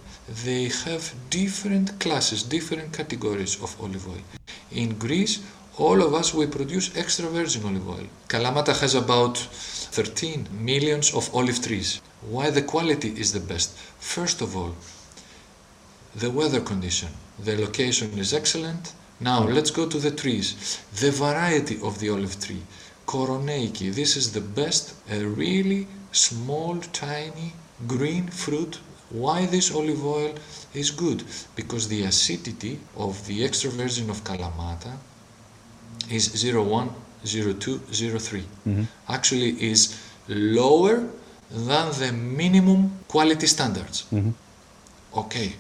they 0.46 0.64
have 0.86 1.04
different 1.30 1.88
classes 2.00 2.42
different 2.42 2.92
categories 3.00 3.54
of 3.62 3.70
olive 3.80 4.08
oil. 4.08 4.24
In 4.72 4.98
greece 5.06 5.36
all 5.78 6.02
of 6.02 6.16
us 6.16 6.34
we 6.34 6.48
produce 6.48 6.96
extra 6.98 7.28
virgin 7.30 7.64
olive 7.70 7.88
oil. 7.88 8.08
Kalamata 8.28 8.74
has 8.82 8.96
about 8.96 9.38
13 9.38 10.48
millions 10.60 11.14
of 11.14 11.24
olive 11.36 11.62
trees. 11.62 12.02
Why 12.22 12.50
the 12.50 12.64
quality 12.64 13.10
is 13.10 13.32
the 13.32 13.40
best? 13.52 13.78
First 14.00 14.42
of 14.42 14.58
all 14.58 14.74
the 16.16 16.32
weather 16.32 16.62
condition. 16.62 17.10
The 17.40 17.56
location 17.58 18.18
is 18.18 18.34
excellent. 18.34 18.94
Now 19.20 19.44
let's 19.44 19.72
go 19.72 19.88
to 19.88 19.98
the 19.98 20.12
trees. 20.12 20.82
The 21.00 21.12
variety 21.12 21.80
of 21.82 22.00
the 22.00 22.10
olive 22.10 22.40
tree. 22.40 22.64
Koroneiki, 23.06 23.94
this 23.94 24.18
is 24.18 24.34
the 24.34 24.42
best, 24.42 24.94
a 25.10 25.24
really 25.24 25.88
small, 26.12 26.78
tiny 26.92 27.54
green 27.88 28.28
fruit. 28.28 28.80
Why 29.10 29.46
this 29.46 29.74
olive 29.74 30.06
oil 30.06 30.36
is 30.74 30.92
good? 30.92 31.24
Because 31.56 31.88
the 31.88 32.04
acidity 32.04 32.80
of 32.98 33.26
the 33.28 33.46
extra 33.46 33.70
virgin 33.72 34.10
of 34.10 34.24
Kalamata 34.24 34.98
is 36.12 36.44
01, 36.44 36.90
02, 37.24 37.78
03. 37.80 38.42
Mm-hmm. 38.42 38.84
Actually 39.08 39.62
is 39.72 39.98
lower 40.28 41.08
than 41.50 41.92
the 42.00 42.12
minimum 42.12 42.92
quality 43.08 43.48
standards. 43.48 44.06
Mm-hmm. 44.12 44.32
Okay, 45.18 45.54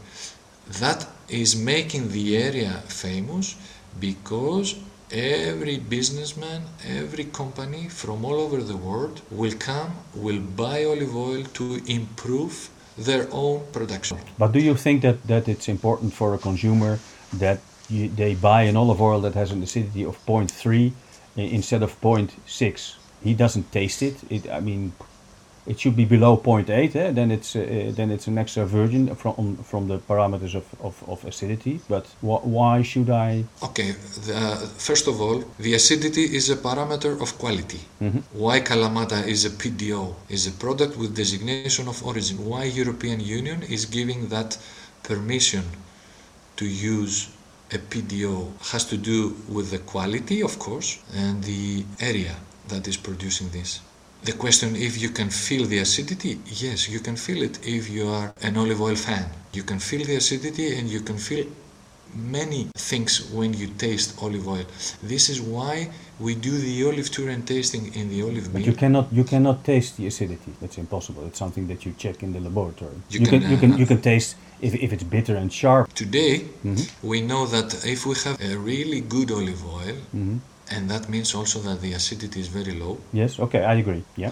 that 0.80 1.08
is 1.30 1.56
making 1.56 2.12
the 2.12 2.38
area 2.38 2.72
famous 2.88 3.56
because 4.00 4.76
every 5.12 5.78
businessman, 5.78 6.64
every 6.88 7.26
company 7.26 7.88
from 7.88 8.26
all 8.26 8.40
over 8.40 8.62
the 8.62 8.78
world 8.78 9.22
will 9.32 9.54
come, 9.54 9.92
will 10.16 10.40
buy 10.40 10.84
olive 10.86 11.16
oil 11.16 11.44
to 11.54 11.82
improve 11.88 12.70
their 12.98 13.28
own 13.32 13.64
production. 13.72 14.18
But 14.38 14.52
do 14.52 14.60
you 14.60 14.76
think 14.76 15.02
that, 15.04 15.26
that 15.28 15.48
it's 15.48 15.68
important 15.70 16.14
for 16.14 16.34
a 16.34 16.38
consumer 16.38 17.00
that 17.34 17.60
you, 17.90 18.10
they 18.10 18.36
buy 18.36 18.64
an 18.64 18.76
olive 18.76 19.02
oil 19.02 19.22
that 19.22 19.34
has 19.36 19.52
an 19.52 19.64
acidity 19.64 20.04
of 20.04 20.24
0.3 20.26 20.92
instead 21.36 21.84
of 21.84 22.00
0.6? 22.02 22.96
He 23.24 23.34
doesn't 23.34 23.72
taste 23.72 24.02
it. 24.02 24.16
It, 24.30 24.50
I 24.50 24.60
mean, 24.60 24.94
it 25.68 25.80
should 25.80 25.96
be 25.96 26.06
below 26.06 26.38
0.8. 26.38 26.96
Eh? 26.96 27.12
Then 27.12 27.30
it's 27.32 27.56
uh, 27.56 27.92
then 27.98 28.10
it's 28.12 28.28
an 28.28 28.38
extra 28.38 28.66
virgin 28.66 29.16
from 29.16 29.58
from 29.70 29.88
the 29.88 29.98
parameters 30.10 30.56
of, 30.56 30.66
of, 30.82 30.96
of 31.08 31.26
acidity. 31.26 31.80
But 31.90 32.06
wh- 32.22 32.44
why 32.58 32.82
should 32.82 33.10
I? 33.10 33.44
Okay, 33.64 33.92
the, 34.28 34.40
first 34.90 35.08
of 35.08 35.22
all, 35.22 35.44
the 35.60 35.74
acidity 35.74 36.26
is 36.40 36.50
a 36.50 36.56
parameter 36.56 37.22
of 37.22 37.38
quality. 37.38 37.82
Why 38.34 38.62
Kalamata 38.62 39.20
is 39.28 39.46
a 39.46 39.50
PDO, 39.50 40.16
is 40.30 40.48
a 40.48 40.52
product 40.52 40.98
with 40.98 41.16
designation 41.16 41.88
of 41.88 41.98
origin. 42.06 42.38
Why 42.52 42.64
European 42.64 43.20
Union 43.20 43.64
is 43.64 43.86
giving 43.86 44.30
that 44.30 44.58
permission 45.04 45.64
to 46.58 46.66
use 46.66 47.30
a 47.72 47.78
PDO 47.78 48.36
has 48.72 48.86
to 48.86 48.98
do 48.98 49.36
with 49.50 49.72
the 49.72 49.80
quality, 49.80 50.42
of 50.42 50.58
course, 50.58 51.00
and 51.14 51.44
the 51.44 51.84
area 52.00 52.36
that 52.70 52.88
is 52.88 52.98
producing 52.98 53.50
this. 53.50 53.82
The 54.24 54.34
question 54.34 54.76
if 54.76 55.02
you 55.02 55.10
can 55.10 55.30
feel 55.30 55.66
the 55.66 55.80
acidity, 55.80 56.40
yes, 56.46 56.90
you 56.90 57.00
can 57.00 57.16
feel 57.16 57.42
it 57.44 57.60
if 57.66 57.90
you 57.90 58.08
are 58.10 58.34
an 58.42 58.58
olive 58.58 58.82
oil 58.82 58.96
fan. 58.96 59.26
You 59.54 59.64
can 59.64 59.80
feel 59.80 60.06
the 60.06 60.16
acidity 60.18 60.78
and 60.78 60.90
you 60.90 61.02
can 61.02 61.18
feel 61.18 61.46
many 62.16 62.68
things 62.76 63.30
when 63.32 63.54
you 63.54 63.68
taste 63.68 64.22
olive 64.22 64.48
oil. 64.48 64.66
This 65.04 65.30
is 65.30 65.40
why 65.42 65.90
we 66.20 66.36
do 66.36 66.58
the 66.58 66.86
olive 66.88 67.10
tour 67.12 67.30
and 67.30 67.46
tasting 67.46 67.94
in 67.94 68.10
the 68.10 68.22
olive 68.24 68.46
But 68.52 68.60
mill. 68.60 68.68
you 68.70 68.74
cannot 68.74 69.06
you 69.12 69.24
cannot 69.24 69.64
taste 69.64 69.98
the 69.98 70.08
acidity. 70.08 70.52
That's 70.62 70.78
impossible. 70.78 71.26
It's 71.28 71.40
something 71.40 71.68
that 71.68 71.86
you 71.86 71.94
check 71.98 72.24
in 72.24 72.34
the 72.34 72.40
laboratory. 72.40 72.98
You 73.10 73.20
You, 73.20 73.26
can, 73.28 73.42
can, 73.42 73.52
you 73.52 73.58
can 73.58 73.72
uh, 73.74 73.78
you 73.82 73.86
can 73.86 74.02
taste 74.02 74.36
if, 74.62 74.74
if 74.76 74.92
it's 74.94 75.04
bitter 75.04 75.36
and 75.36 75.52
sharp. 75.54 75.94
Today, 75.94 76.46
we 77.04 77.22
know 77.22 77.46
that 77.46 77.86
if 77.86 78.06
we 78.06 78.16
have 78.26 78.38
a 78.42 78.58
really 78.58 79.02
good 79.02 79.30
olive 79.32 79.64
oil, 79.82 79.96
and 80.72 80.90
that 80.90 81.10
means 81.10 81.34
also 81.36 81.60
that 81.60 81.82
the 81.82 81.94
acidity 81.94 82.40
is 82.40 82.48
very 82.48 82.74
low, 82.74 82.98
Yes. 83.14 83.40
Okay. 83.40 83.64
I 83.64 83.76
agree. 83.76 84.04
Yeah. 84.16 84.32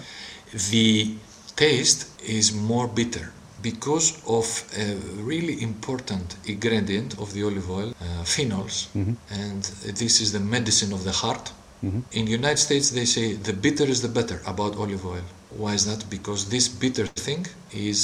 the 0.70 1.14
taste 1.56 2.00
is 2.22 2.54
more 2.54 2.86
bitter 2.86 3.32
because 3.62 4.08
of 4.38 4.46
a 4.78 4.94
really 5.30 5.62
important 5.62 6.36
ingredient 6.46 7.18
of 7.18 7.32
the 7.34 7.42
olive 7.42 7.70
oil, 7.70 7.88
uh, 8.00 8.04
phenols, 8.34 8.76
mm-hmm. 8.94 9.14
and 9.30 9.62
this 10.02 10.20
is 10.20 10.32
the 10.32 10.40
medicine 10.56 10.92
of 10.92 11.02
the 11.04 11.12
heart. 11.12 11.52
Mm-hmm. 11.84 12.00
In 12.12 12.24
the 12.26 12.32
United 12.32 12.58
States, 12.58 12.90
they 12.90 13.04
say 13.04 13.26
the 13.34 13.52
bitter 13.52 13.84
is 13.84 14.02
the 14.02 14.08
better 14.08 14.40
about 14.46 14.76
olive 14.76 15.04
oil. 15.04 15.26
Why 15.50 15.72
is 15.74 15.84
that? 15.90 16.08
Because 16.10 16.40
this 16.54 16.68
bitter 16.68 17.06
thing 17.06 17.46
is 17.72 17.98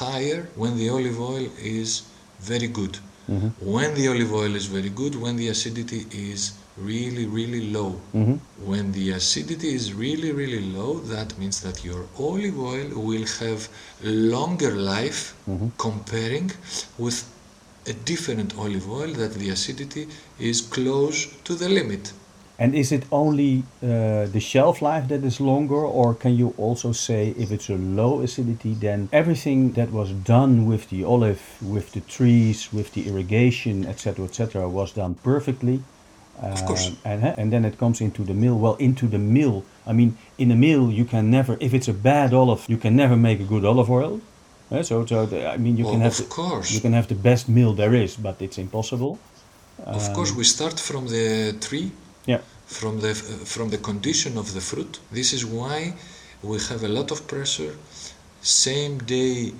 higher 0.00 0.48
when 0.54 0.76
the 0.76 0.88
olive 0.90 1.20
oil 1.20 1.48
is 1.80 2.02
very 2.40 2.68
good. 2.68 2.98
Mm-hmm. 3.30 3.48
When 3.76 3.94
the 3.94 4.08
olive 4.08 4.32
oil 4.32 4.54
is 4.54 4.66
very 4.66 4.90
good, 4.90 5.14
when 5.24 5.36
the 5.36 5.48
acidity 5.48 6.06
is 6.12 6.52
really, 6.76 7.26
really 7.26 7.70
low. 7.70 7.90
When 8.64 8.92
the 8.92 9.12
acidity 9.12 9.74
is 9.74 9.94
really, 9.94 10.32
really 10.32 10.60
low, 10.60 10.98
that 11.00 11.38
means 11.38 11.60
that 11.60 11.84
your 11.84 12.06
olive 12.18 12.58
oil 12.58 12.88
will 12.94 13.26
have 13.40 13.68
longer 14.02 14.72
life 14.72 15.34
comparing 15.78 16.52
with 16.98 17.24
a 17.86 17.92
different 17.92 18.58
olive 18.58 18.90
oil 18.90 19.12
that 19.14 19.34
the 19.34 19.50
acidity 19.50 20.08
is 20.38 20.60
close 20.60 21.26
to 21.44 21.54
the 21.54 21.68
limit. 21.68 22.12
And 22.58 22.74
is 22.74 22.90
it 22.90 23.04
only 23.12 23.64
uh, 23.82 24.26
the 24.26 24.40
shelf 24.40 24.80
life 24.80 25.08
that 25.08 25.22
is 25.24 25.40
longer, 25.40 25.74
or 25.74 26.14
can 26.14 26.36
you 26.36 26.54
also 26.56 26.92
say 26.92 27.34
if 27.36 27.52
it's 27.52 27.68
a 27.68 27.76
low 27.76 28.22
acidity, 28.22 28.72
then 28.72 29.10
everything 29.12 29.72
that 29.72 29.92
was 29.92 30.10
done 30.10 30.64
with 30.64 30.88
the 30.88 31.04
olive, 31.04 31.42
with 31.60 31.92
the 31.92 32.00
trees, 32.00 32.72
with 32.72 32.94
the 32.94 33.08
irrigation, 33.08 33.84
etc., 33.84 34.24
etc., 34.24 34.68
was 34.68 34.92
done 34.92 35.16
perfectly? 35.22 35.82
Of 36.42 36.64
course. 36.66 36.88
Uh, 36.88 37.08
and, 37.08 37.24
and 37.38 37.52
then 37.52 37.64
it 37.64 37.78
comes 37.78 38.00
into 38.00 38.22
the 38.24 38.34
mill. 38.34 38.58
Well, 38.58 38.74
into 38.76 39.06
the 39.08 39.18
mill. 39.18 39.64
I 39.86 39.92
mean, 39.92 40.16
in 40.38 40.50
a 40.50 40.56
mill, 40.56 40.90
you 40.90 41.04
can 41.04 41.30
never, 41.30 41.56
if 41.60 41.72
it's 41.72 41.88
a 41.88 41.94
bad 41.94 42.34
olive, 42.34 42.64
you 42.68 42.76
can 42.76 42.94
never 42.94 43.16
make 43.16 43.40
a 43.40 43.44
good 43.44 43.64
olive 43.64 43.90
oil. 43.90 44.20
Uh, 44.70 44.82
so, 44.82 45.06
so 45.06 45.26
the, 45.26 45.48
I 45.48 45.56
mean, 45.56 45.76
you 45.76 45.86
Oh, 45.86 45.92
can 45.92 46.00
have 46.00 46.12
of 46.12 46.28
the, 46.28 46.34
course. 46.34 46.70
you 46.72 46.80
can 46.80 46.92
have 46.92 47.06
the 47.08 47.14
best 47.14 47.48
mill 47.48 47.72
there 47.74 47.94
is, 47.94 48.16
but 48.16 48.40
it's 48.42 48.58
impossible. 48.58 49.18
Of 49.84 50.12
course, 50.14 50.32
we 50.34 50.44
start 50.44 50.78
from 50.80 51.06
the 51.08 51.54
tree, 51.60 51.90
Yeah. 52.26 52.40
from 52.66 53.00
the 53.00 53.14
from 53.54 53.68
the 53.70 53.78
condition 53.78 54.36
of 54.38 54.46
the 54.54 54.60
fruit. 54.60 54.98
This 55.12 55.32
is 55.32 55.44
why 55.44 55.94
we 56.42 56.58
have 56.70 56.82
a 56.84 56.88
lot 56.88 57.10
of 57.10 57.26
pressure. 57.26 57.74
Same 58.42 58.98
day 58.98 59.52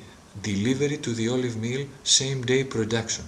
delivery 0.42 0.97
to 0.99 1.11
the 1.12 1.28
olive 1.28 1.56
mill, 1.56 1.87
same 2.02 2.38
day 2.45 2.64
production. 2.64 3.25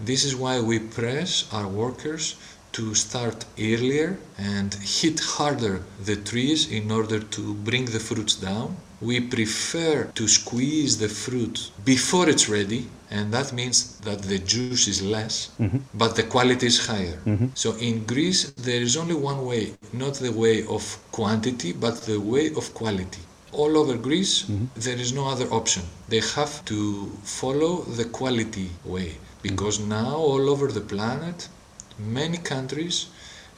This 0.00 0.24
is 0.24 0.34
why 0.34 0.60
we 0.60 0.78
press 0.78 1.48
our 1.52 1.68
workers 1.68 2.36
to 2.72 2.94
start 2.94 3.44
earlier 3.58 4.18
and 4.38 4.74
hit 4.74 5.20
harder 5.20 5.82
the 6.04 6.16
trees 6.16 6.70
in 6.70 6.90
order 6.90 7.20
to 7.20 7.54
bring 7.54 7.84
the 7.84 8.00
fruits 8.00 8.34
down. 8.34 8.76
We 9.00 9.20
prefer 9.20 10.04
to 10.14 10.28
squeeze 10.28 10.96
the 10.98 11.08
fruit 11.08 11.70
before 11.84 12.28
it's 12.28 12.48
ready, 12.48 12.86
and 13.10 13.32
that 13.34 13.52
means 13.52 13.98
that 13.98 14.22
the 14.22 14.38
juice 14.38 14.86
is 14.86 15.02
less, 15.02 15.50
mm-hmm. 15.60 15.78
but 15.94 16.14
the 16.14 16.22
quality 16.22 16.66
is 16.66 16.86
higher. 16.86 17.18
Mm-hmm. 17.26 17.48
So 17.54 17.74
in 17.76 18.04
Greece, 18.04 18.52
there 18.52 18.80
is 18.80 18.96
only 18.96 19.16
one 19.16 19.44
way, 19.44 19.74
not 19.92 20.14
the 20.14 20.32
way 20.32 20.64
of 20.66 20.82
quantity, 21.10 21.72
but 21.72 22.02
the 22.02 22.18
way 22.18 22.46
of 22.54 22.72
quality. 22.74 23.22
All 23.50 23.76
over 23.76 23.98
Greece, 23.98 24.44
mm-hmm. 24.44 24.66
there 24.76 24.96
is 24.96 25.12
no 25.12 25.28
other 25.28 25.48
option. 25.52 25.82
They 26.08 26.22
have 26.36 26.64
to 26.66 27.06
follow 27.24 27.82
the 27.82 28.04
quality 28.04 28.70
way 28.84 29.18
because 29.42 29.80
now 29.80 30.14
all 30.16 30.48
over 30.48 30.68
the 30.68 30.80
planet 30.80 31.48
many 31.98 32.38
countries 32.38 33.06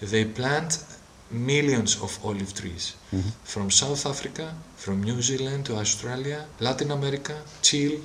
they 0.01 0.25
plant 0.25 0.85
millions 1.31 1.93
of 2.03 2.19
olive 2.25 2.53
trees 2.55 2.85
mm-hmm. 3.13 3.29
from 3.45 3.71
south 3.71 4.07
africa 4.07 4.55
from 4.77 5.03
new 5.03 5.21
zealand 5.23 5.65
to 5.67 5.75
australia 5.77 6.47
latin 6.61 6.91
america 6.91 7.37
chile 7.63 8.01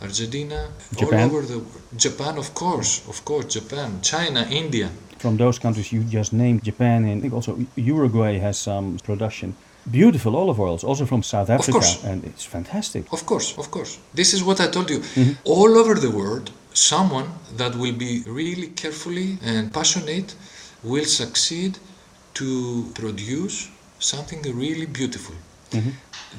argentina 0.00 0.68
Japan. 0.96 1.30
all 1.30 1.36
over 1.36 1.42
the 1.52 1.58
world. 1.58 1.82
japan 1.96 2.38
of 2.38 2.54
course 2.54 2.92
of 3.08 3.24
course 3.24 3.46
japan 3.58 4.00
china 4.02 4.42
india 4.50 4.90
From 5.22 5.36
those 5.36 5.60
countries 5.60 5.92
you 5.92 6.02
just 6.02 6.32
named, 6.32 6.64
Japan 6.64 7.04
and 7.04 7.18
I 7.18 7.20
think 7.20 7.32
also 7.32 7.56
Uruguay 7.76 8.38
has 8.38 8.58
some 8.58 8.98
production. 9.04 9.54
Beautiful 9.88 10.34
olive 10.34 10.58
oils, 10.58 10.82
also 10.82 11.06
from 11.06 11.22
South 11.22 11.48
Africa, 11.48 11.78
course. 11.78 12.04
and 12.04 12.24
it's 12.24 12.44
fantastic. 12.44 13.02
Of 13.12 13.24
course, 13.24 13.56
of 13.56 13.70
course. 13.70 13.98
This 14.14 14.34
is 14.34 14.42
what 14.42 14.58
I 14.60 14.66
told 14.66 14.90
you. 14.90 14.98
Mm-hmm. 14.98 15.32
All 15.44 15.72
over 15.80 15.94
the 15.94 16.10
world, 16.10 16.50
someone 16.74 17.28
that 17.56 17.74
will 17.74 17.94
be 17.94 18.22
really 18.26 18.68
carefully 18.68 19.38
and 19.42 19.72
passionate 19.72 20.34
will 20.82 21.04
succeed 21.04 21.78
to 22.34 22.90
produce 22.94 23.68
something 23.98 24.42
really 24.42 24.86
beautiful. 24.86 25.34
Mm-hmm. 25.70 25.90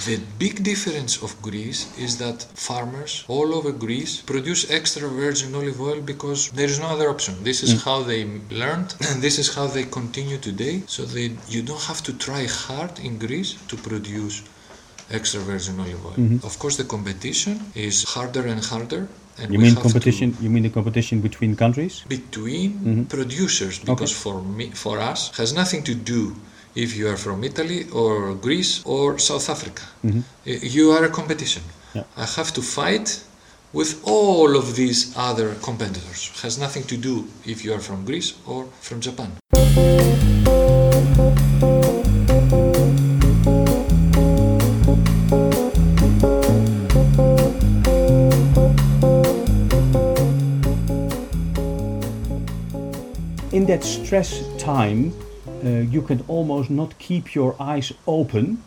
The 0.06 0.20
big 0.40 0.64
difference 0.64 1.22
of 1.22 1.40
Greece 1.42 1.82
is 2.00 2.18
that 2.18 2.42
farmers 2.56 3.24
all 3.28 3.54
over 3.54 3.72
Greece 3.72 4.22
produce 4.22 4.70
extra 4.72 5.08
virgin 5.08 5.54
olive 5.54 5.80
oil 5.80 6.02
because 6.02 6.50
there 6.52 6.66
is 6.66 6.80
no 6.80 6.88
other 6.88 7.10
option. 7.10 7.36
This 7.44 7.62
is 7.62 7.76
mm. 7.76 7.84
how 7.84 8.02
they 8.02 8.26
learned 8.50 8.96
and 9.08 9.22
this 9.22 9.38
is 9.38 9.54
how 9.54 9.68
they 9.68 9.84
continue 9.84 10.38
today. 10.38 10.82
So 10.88 11.06
they, 11.06 11.38
you 11.48 11.62
don't 11.62 11.82
have 11.84 12.02
to 12.04 12.14
try 12.18 12.46
hard 12.46 13.00
in 13.00 13.20
Greece 13.20 13.54
to 13.68 13.76
produce 13.76 14.44
extra 15.12 15.42
virgin 15.42 15.80
olive 15.80 16.06
oil. 16.06 16.14
Mm-hmm. 16.14 16.46
Of 16.46 16.58
course, 16.60 16.78
the 16.78 16.86
competition 16.86 17.60
is 17.76 18.04
harder 18.04 18.48
and 18.48 18.64
harder. 18.64 19.08
And 19.40 19.52
You 19.54 19.60
mean 19.60 19.76
competition? 19.76 20.38
You 20.40 20.50
mean 20.50 20.64
the 20.64 20.70
competition 20.70 21.22
between 21.22 21.56
countries? 21.56 22.04
between 22.08 22.70
mm-hmm. 22.74 23.04
producers 23.16 23.80
because 23.80 24.12
for 24.12 24.42
me 24.58 24.66
for 24.84 25.00
us 25.00 25.20
has 25.38 25.54
nothing 25.54 25.82
to 25.90 25.94
do 25.96 26.36
if 26.76 26.96
you 26.98 27.08
are 27.12 27.18
from 27.18 27.44
Italy 27.44 27.82
or 27.92 28.34
Greece 28.36 28.82
or 28.86 29.18
South 29.20 29.50
Africa. 29.50 29.84
Mm-hmm. 30.06 30.22
Y- 30.46 30.60
You 30.78 30.92
are 30.96 31.04
a 31.06 31.10
competition. 31.10 31.64
Yeah. 31.94 32.04
I 32.18 32.26
have 32.38 32.52
to 32.58 32.62
fight 32.62 33.08
with 33.74 33.92
all 34.06 34.56
of 34.56 34.76
these 34.76 35.00
other 35.16 35.56
competitors. 35.68 36.20
Has 36.44 36.58
nothing 36.58 36.84
to 36.92 36.98
do 36.98 37.28
if 37.46 37.64
you 37.66 37.74
are 37.74 37.84
from 37.90 38.06
Greece 38.06 38.34
or 38.46 38.66
from 38.82 39.02
Japan. 39.02 40.33
In 53.64 53.70
that 53.70 53.84
stress 53.86 54.44
time, 54.58 55.14
uh, 55.48 55.70
you 55.90 56.02
can 56.02 56.22
almost 56.28 56.70
not 56.70 57.00
keep 57.00 57.34
your 57.34 57.56
eyes 57.62 57.94
open 58.06 58.58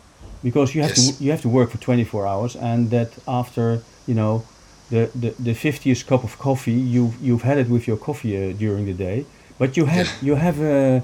because 0.43 0.73
you 0.73 0.81
have 0.81 0.95
Yes. 0.97 1.17
to 1.17 1.23
you 1.23 1.29
have 1.31 1.41
to 1.41 1.49
work 1.49 1.69
for 1.69 1.77
24 1.77 2.25
hours, 2.25 2.55
and 2.55 2.89
that 2.89 3.09
after 3.27 3.79
you 4.07 4.15
know 4.15 4.41
the, 4.89 5.11
the, 5.21 5.35
the 5.43 5.53
50th 5.53 6.07
cup 6.07 6.23
of 6.23 6.39
coffee, 6.39 6.79
you 6.95 7.13
you've 7.21 7.43
had 7.43 7.57
it 7.59 7.69
with 7.69 7.85
your 7.87 7.97
coffee 7.99 8.33
uh, 8.37 8.57
during 8.57 8.85
the 8.85 8.93
day, 8.93 9.25
but 9.59 9.77
you 9.77 9.85
have 9.85 10.07
Yeah. 10.07 10.27
you 10.27 10.35
have 10.35 10.59
a, 10.61 11.03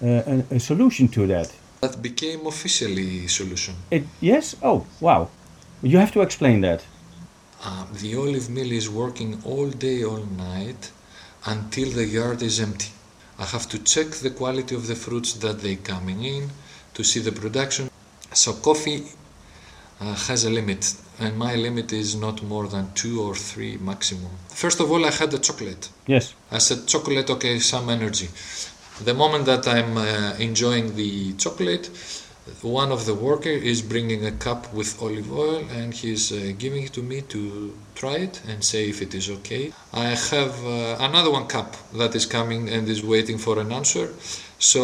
a, 0.00 0.56
a 0.56 0.58
solution 0.58 1.08
to 1.08 1.26
that. 1.26 1.48
That 1.82 2.00
became 2.00 2.46
officially 2.46 3.28
solution. 3.28 3.74
It 3.90 4.02
yes. 4.20 4.56
Oh 4.62 4.86
wow, 5.00 5.28
you 5.82 5.98
have 5.98 6.12
to 6.12 6.20
explain 6.22 6.62
that. 6.62 6.80
Uh, 7.62 7.84
the 8.02 8.16
olive 8.16 8.48
mill 8.48 8.72
is 8.72 8.88
working 8.88 9.36
all 9.44 9.68
day, 9.70 10.02
all 10.02 10.24
night 10.38 10.92
until 11.46 11.90
the 11.90 12.06
yard 12.06 12.40
is 12.42 12.58
empty. 12.58 12.93
I 13.38 13.44
have 13.44 13.68
to 13.70 13.78
check 13.82 14.08
the 14.10 14.30
quality 14.30 14.74
of 14.74 14.86
the 14.86 14.94
fruits 14.94 15.34
that 15.34 15.60
they 15.60 15.76
coming 15.76 16.22
in 16.24 16.50
to 16.94 17.02
see 17.02 17.20
the 17.20 17.32
production. 17.32 17.90
So 18.32 18.52
coffee 18.52 19.02
uh, 20.00 20.14
has 20.14 20.44
a 20.44 20.50
limit, 20.50 20.94
and 21.18 21.36
my 21.36 21.54
limit 21.56 21.92
is 21.92 22.14
not 22.14 22.42
more 22.42 22.68
than 22.68 22.92
two 22.94 23.22
or 23.22 23.34
three 23.34 23.76
maximum. 23.76 24.30
First 24.48 24.80
of 24.80 24.90
all, 24.90 25.04
I 25.04 25.10
had 25.10 25.30
the 25.30 25.38
chocolate. 25.38 25.88
Yes. 26.06 26.34
I 26.50 26.58
said 26.58 26.86
chocolate, 26.86 27.28
okay, 27.30 27.58
some 27.58 27.90
energy. 27.90 28.28
The 29.02 29.14
moment 29.14 29.46
that 29.46 29.66
I'm 29.66 29.96
uh, 29.96 30.34
enjoying 30.38 30.94
the 30.94 31.32
chocolate, 31.34 31.90
one 32.60 32.92
of 32.92 33.06
the 33.06 33.14
worker 33.14 33.48
is 33.48 33.80
bringing 33.80 34.26
a 34.26 34.32
cup 34.32 34.72
with 34.74 35.00
olive 35.02 35.32
oil 35.32 35.64
and 35.70 35.94
he's 35.94 36.30
uh, 36.30 36.52
giving 36.58 36.82
it 36.82 36.92
to 36.92 37.02
me 37.02 37.22
to 37.22 37.74
try 37.94 38.16
it 38.16 38.42
and 38.46 38.62
say 38.62 38.88
if 38.88 39.00
it 39.00 39.14
is 39.14 39.30
okay. 39.30 39.72
I 39.94 40.08
have 40.32 40.54
uh, 40.64 40.96
another 41.00 41.30
one 41.30 41.46
cup 41.46 41.74
that 41.94 42.14
is 42.14 42.26
coming 42.26 42.68
and 42.68 42.86
is 42.86 43.02
waiting 43.02 43.38
for 43.38 43.58
an 43.58 43.72
answer. 43.72 44.12
So 44.58 44.82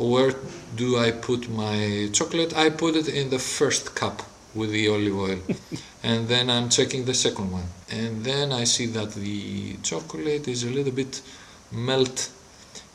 where 0.00 0.34
do 0.74 0.98
I 0.98 1.12
put 1.12 1.48
my 1.48 2.08
chocolate? 2.12 2.56
I 2.56 2.70
put 2.70 2.96
it 2.96 3.08
in 3.08 3.30
the 3.30 3.38
first 3.38 3.94
cup 3.94 4.22
with 4.52 4.70
the 4.70 4.88
olive 4.88 5.16
oil 5.16 5.38
and 6.02 6.26
then 6.26 6.50
I'm 6.50 6.68
checking 6.70 7.04
the 7.04 7.14
second 7.14 7.52
one 7.52 7.68
and 7.88 8.24
then 8.24 8.50
I 8.50 8.64
see 8.64 8.86
that 8.86 9.12
the 9.12 9.76
chocolate 9.82 10.48
is 10.48 10.64
a 10.64 10.70
little 10.70 10.92
bit 10.92 11.22
melt 11.70 12.30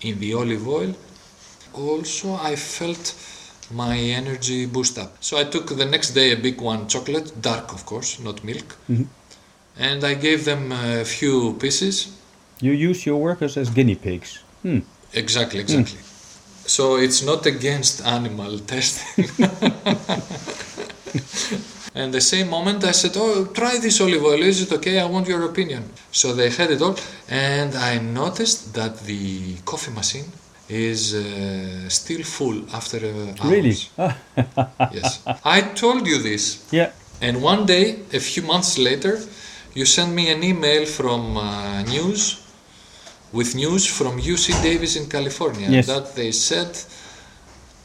in 0.01 0.19
the 0.19 0.33
olive 0.33 0.67
oil 0.67 0.95
also 1.73 2.33
I 2.33 2.55
felt 2.55 3.13
my 3.73 3.97
energy 3.97 4.65
boost 4.65 4.97
up. 4.97 5.17
So 5.19 5.37
I 5.37 5.43
took 5.43 5.77
the 5.77 5.85
next 5.85 6.11
day 6.11 6.31
a 6.31 6.37
big 6.37 6.61
one 6.61 6.87
chocolate 6.87 7.41
dark 7.41 7.73
of 7.73 7.85
course 7.85 8.19
not 8.19 8.43
milk. 8.43 8.77
And 9.77 10.03
I 10.03 10.15
gave 10.15 10.45
them 10.45 10.71
a 10.71 11.05
few 11.05 11.53
pieces. 11.53 12.11
You 12.59 12.73
use 12.73 13.05
your 13.05 13.17
workers 13.17 13.57
as 13.57 13.69
guinea 13.69 13.95
pigs. 13.95 14.39
Hmm. 14.61 14.79
exactly 15.13 15.59
exactly. 15.59 15.99
So 16.65 16.97
it's 16.97 17.23
not 17.23 17.45
against 17.45 18.05
animal 18.05 18.59
testing. 18.59 19.27
And 21.93 22.13
the 22.13 22.21
same 22.21 22.49
moment 22.49 22.85
I 22.85 22.91
said, 22.91 23.17
Oh, 23.17 23.45
try 23.45 23.77
this 23.77 23.99
olive 23.99 24.23
oil, 24.23 24.41
is 24.41 24.61
it 24.61 24.71
okay? 24.71 24.99
I 24.99 25.05
want 25.05 25.27
your 25.27 25.43
opinion. 25.43 25.83
So 26.11 26.33
they 26.33 26.49
had 26.49 26.71
it 26.71 26.81
all, 26.81 26.95
and 27.29 27.75
I 27.75 27.97
noticed 27.97 28.73
that 28.75 29.01
the 29.01 29.57
coffee 29.65 29.91
machine 29.91 30.31
is 30.71 31.13
uh, 31.13 31.89
still 31.89 32.23
full 32.23 32.63
after 32.73 32.97
uh, 32.97 33.11
hours. 33.41 33.51
Really? 33.55 33.77
Yes. 34.97 35.21
I 35.57 35.61
told 35.83 36.07
you 36.07 36.17
this. 36.21 36.43
yeah. 36.71 36.91
And 37.21 37.43
one 37.43 37.65
day, 37.65 37.99
a 38.13 38.19
few 38.19 38.41
months 38.43 38.77
later, 38.79 39.19
you 39.75 39.85
sent 39.85 40.11
me 40.13 40.31
an 40.31 40.43
email 40.43 40.85
from 40.85 41.37
uh, 41.37 41.83
news 41.83 42.21
with 43.31 43.55
news 43.55 43.85
from 43.85 44.19
UC 44.19 44.61
Davis 44.63 44.95
in 44.95 45.05
California 45.07 45.69
Yes. 45.69 45.87
that 45.87 46.15
they 46.15 46.31
said 46.31 46.71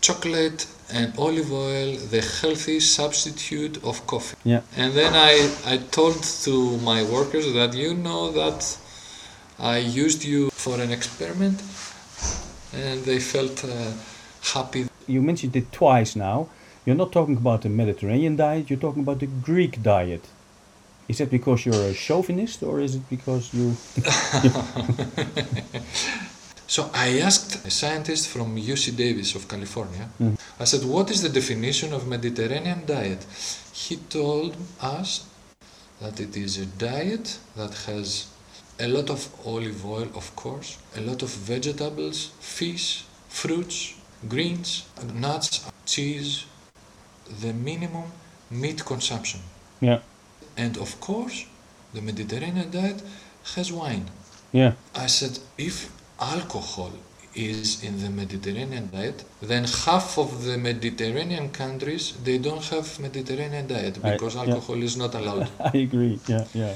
chocolate 0.00 0.66
and 0.92 1.12
olive 1.18 1.52
oil 1.52 1.96
the 2.10 2.22
healthy 2.40 2.80
substitute 2.80 3.76
of 3.84 4.06
coffee. 4.06 4.36
Yeah. 4.44 4.62
And 4.76 4.92
then 4.94 5.12
I, 5.14 5.34
I 5.66 5.76
told 5.90 6.22
to 6.44 6.76
my 6.78 7.02
workers 7.04 7.52
that 7.52 7.74
you 7.74 7.94
know 7.94 8.30
that 8.32 8.78
I 9.58 9.78
used 9.78 10.24
you 10.24 10.50
for 10.50 10.80
an 10.80 10.90
experiment 10.90 11.60
and 12.76 13.04
they 13.04 13.18
felt 13.18 13.64
uh, 13.64 13.92
happy. 14.54 14.86
You 15.06 15.22
mentioned 15.22 15.56
it 15.56 15.72
twice 15.72 16.16
now. 16.16 16.48
You're 16.84 16.96
not 16.96 17.12
talking 17.12 17.36
about 17.36 17.62
the 17.62 17.68
Mediterranean 17.68 18.36
diet, 18.36 18.70
you're 18.70 18.78
talking 18.78 19.02
about 19.02 19.18
the 19.18 19.26
Greek 19.26 19.82
diet. 19.82 20.24
Is 21.08 21.18
that 21.18 21.30
because 21.30 21.64
you're 21.64 21.90
a 21.90 21.94
chauvinist 21.94 22.62
or 22.62 22.80
is 22.80 22.96
it 22.96 23.08
because 23.08 23.54
you. 23.54 23.76
So 26.68 26.90
I 26.92 27.20
asked 27.20 27.64
a 27.64 27.70
scientist 27.70 28.28
from 28.28 28.56
UC 28.56 28.96
Davis 28.96 29.36
of 29.36 29.46
California, 29.46 30.08
I 30.58 30.64
said, 30.64 30.84
what 30.84 31.10
is 31.10 31.22
the 31.22 31.28
definition 31.28 31.92
of 31.92 32.08
Mediterranean 32.08 32.84
diet? 32.84 33.24
He 33.72 33.96
told 33.96 34.56
us 34.80 35.26
that 36.00 36.18
it 36.18 36.36
is 36.36 36.58
a 36.58 36.66
diet 36.66 37.38
that 37.56 37.72
has 37.86 38.26
a 38.78 38.88
lot 38.88 39.10
of 39.10 39.28
olive 39.44 39.84
oil, 39.86 40.08
of 40.14 40.34
course, 40.36 40.78
a 40.96 41.00
lot 41.00 41.22
of 41.22 41.30
vegetables, 41.30 42.30
fish, 42.40 43.04
fruits, 43.28 43.94
greens, 44.28 44.86
nuts, 45.14 45.70
cheese, 45.84 46.44
the 47.40 47.52
minimum 47.52 48.10
meat 48.50 48.84
consumption. 48.84 49.40
Yeah. 49.80 50.00
And 50.56 50.76
of 50.78 51.00
course, 51.00 51.46
the 51.92 52.00
Mediterranean 52.00 52.70
diet 52.70 53.02
has 53.54 53.72
wine. 53.72 54.06
Yeah. 54.52 54.72
I 54.94 55.06
said, 55.06 55.38
if 55.58 55.90
alcohol 56.20 56.92
is 57.34 57.84
in 57.84 58.00
the 58.00 58.08
Mediterranean 58.08 58.88
diet, 58.90 59.24
then 59.42 59.64
half 59.64 60.18
of 60.18 60.44
the 60.44 60.56
Mediterranean 60.56 61.50
countries 61.50 62.14
they 62.24 62.38
don't 62.38 62.64
have 62.64 62.98
Mediterranean 62.98 63.66
diet 63.66 63.98
I- 64.02 64.12
because 64.12 64.34
yeah. 64.34 64.42
alcohol 64.42 64.82
is 64.82 64.96
not 64.96 65.14
allowed. 65.14 65.48
I 65.60 65.76
agree. 65.78 66.18
Yeah, 66.26 66.44
yeah. 66.54 66.74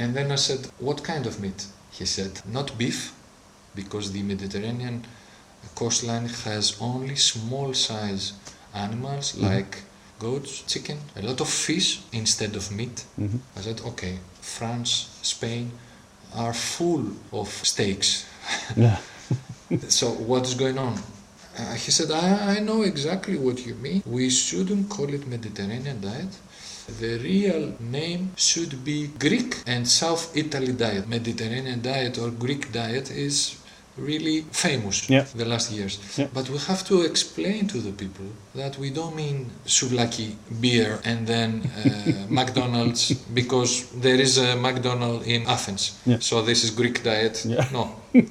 And 0.00 0.14
then 0.14 0.32
I 0.32 0.36
said, 0.36 0.66
what 0.78 1.04
kind 1.04 1.26
of 1.26 1.40
meat? 1.40 1.66
He 1.92 2.06
said, 2.06 2.40
not 2.46 2.78
beef, 2.78 3.12
because 3.74 4.12
the 4.12 4.22
Mediterranean 4.22 5.04
coastline 5.74 6.26
has 6.44 6.76
only 6.80 7.16
small 7.16 7.74
size 7.74 8.32
animals 8.74 9.36
like 9.36 9.82
goats, 10.18 10.62
chicken, 10.62 10.98
a 11.16 11.22
lot 11.22 11.40
of 11.40 11.48
fish 11.48 12.00
instead 12.12 12.56
of 12.56 12.70
meat. 12.70 13.04
Mhm. 13.18 13.40
I 13.56 13.60
said, 13.60 13.80
okay, 13.90 14.18
France, 14.40 14.90
Spain 15.22 15.70
are 16.34 16.54
full 16.54 17.04
of 17.32 17.48
steaks. 17.48 18.24
Yeah. 18.76 18.98
so 19.88 20.06
what 20.30 20.46
is 20.46 20.54
going 20.54 20.78
on? 20.78 20.94
Uh, 21.58 21.74
he 21.74 21.90
said, 21.90 22.10
I, 22.10 22.56
I 22.56 22.60
know 22.60 22.82
exactly 22.82 23.36
what 23.36 23.66
you 23.66 23.74
mean. 23.74 24.02
We 24.06 24.30
shouldn't 24.30 24.88
call 24.88 25.12
it 25.12 25.26
Mediterranean 25.26 26.00
diet. 26.00 26.32
The 26.98 27.18
real 27.18 27.74
name 27.80 28.32
should 28.36 28.84
be 28.84 29.08
Greek 29.18 29.56
and 29.66 29.86
South 29.86 30.36
Italy 30.36 30.72
diet. 30.72 31.08
Mediterranean 31.08 31.80
diet 31.82 32.18
or 32.18 32.30
Greek 32.30 32.72
diet 32.72 33.10
is 33.10 33.56
really 33.96 34.44
famous 34.52 35.08
Yeah. 35.10 35.24
the 35.34 35.44
last 35.44 35.70
years. 35.72 35.98
Yeah. 36.16 36.28
But 36.32 36.48
we 36.48 36.58
have 36.58 36.84
to 36.84 37.02
explain 37.02 37.66
to 37.68 37.78
the 37.78 37.92
people 37.92 38.26
that 38.54 38.78
we 38.78 38.90
don't 38.90 39.14
mean 39.14 39.50
souvlaki 39.66 40.34
beer 40.60 41.00
and 41.04 41.26
then 41.26 41.62
uh, 41.84 42.26
McDonald's 42.28 43.12
because 43.34 43.86
there 44.00 44.20
is 44.20 44.38
a 44.38 44.56
McDonald's 44.56 45.26
in 45.26 45.46
Athens. 45.46 45.98
Yeah. 46.06 46.18
So 46.20 46.42
this 46.42 46.64
is 46.64 46.70
Greek 46.70 47.02
diet. 47.02 47.44
No. 47.72 47.96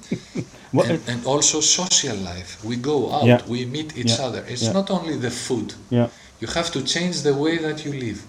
And, 0.71 1.01
and 1.07 1.25
also 1.25 1.61
social 1.61 2.15
life. 2.17 2.63
We 2.63 2.75
go 2.75 3.11
out, 3.11 3.47
we 3.47 3.65
meet 3.65 3.97
each 3.97 4.19
other. 4.19 4.45
It's 4.47 4.71
not 4.71 4.91
only 4.91 5.17
the 5.17 5.31
food. 5.31 5.73
You 5.89 6.47
have 6.53 6.69
to 6.71 6.83
change 6.83 7.23
the 7.23 7.33
way 7.33 7.57
that 7.57 7.83
you 7.85 7.91
live. 7.93 8.21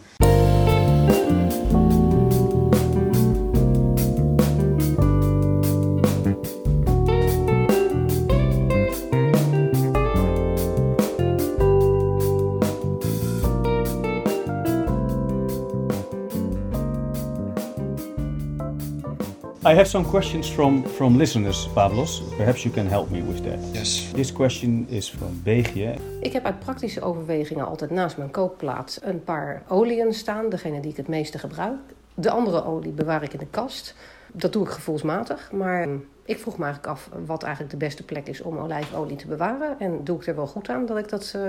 I 19.71 19.75
have 19.75 19.89
some 19.89 20.05
questions 20.05 20.49
from, 20.49 20.85
from 20.85 21.17
listeners, 21.17 21.69
Pavlos. 21.75 22.23
Perhaps 22.37 22.65
you 22.65 22.75
can 22.75 22.89
help 22.89 23.11
me 23.11 23.23
with 23.23 23.45
that. 23.45 23.59
Yes. 23.73 24.11
This 24.13 24.33
question 24.33 24.87
is 24.89 25.09
from 25.09 25.41
Beegje. 25.43 25.95
Ik 26.21 26.33
heb 26.33 26.45
uit 26.45 26.59
praktische 26.59 27.03
overwegingen 27.03 27.67
altijd 27.67 27.91
naast 27.91 28.17
mijn 28.17 28.31
kookplaat 28.31 28.99
een 29.03 29.25
paar 29.25 29.63
oliën 29.69 30.15
staan. 30.15 30.49
Degene 30.49 30.81
die 30.81 30.91
ik 30.91 30.97
het 30.97 31.09
meeste 31.09 31.39
gebruik. 31.39 31.79
De 32.15 32.31
andere 32.31 32.65
olie 32.65 32.93
bewaar 32.93 33.23
ik 33.23 33.33
in 33.33 33.39
de 33.39 33.47
kast. 33.51 33.95
Dat 34.33 34.53
doe 34.53 34.65
ik 34.65 34.71
gevoelsmatig. 34.71 35.53
Maar 35.53 35.83
hm, 35.83 35.97
ik 36.25 36.39
vroeg 36.39 36.59
me 36.59 36.65
eigenlijk 36.65 36.93
af 36.93 37.09
wat 37.27 37.43
eigenlijk 37.43 37.73
de 37.73 37.85
beste 37.85 38.03
plek 38.03 38.27
is 38.27 38.43
om 38.43 38.59
olijfolie 38.59 39.17
te 39.17 39.27
bewaren. 39.27 39.77
En 39.79 40.01
doe 40.05 40.17
ik 40.17 40.27
er 40.27 40.37
wel 40.37 40.47
goed 40.47 40.69
aan 40.69 40.87
dat 40.87 40.99
ik 40.99 41.09
dat 41.09 41.33
eh, 41.35 41.43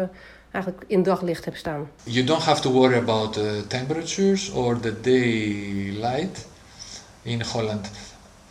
eigenlijk 0.51 0.83
in 0.87 1.03
daglicht 1.03 1.45
heb 1.45 1.55
staan. 1.55 1.89
You 2.03 2.25
don't 2.25 2.43
have 2.43 2.61
to 2.61 2.71
worry 2.71 2.97
about 2.97 3.33
the 3.33 3.63
temperatures 3.67 4.51
or 4.51 4.79
the 4.79 5.01
daylight 5.01 6.49
in 7.25 7.41
Holland. 7.41 7.89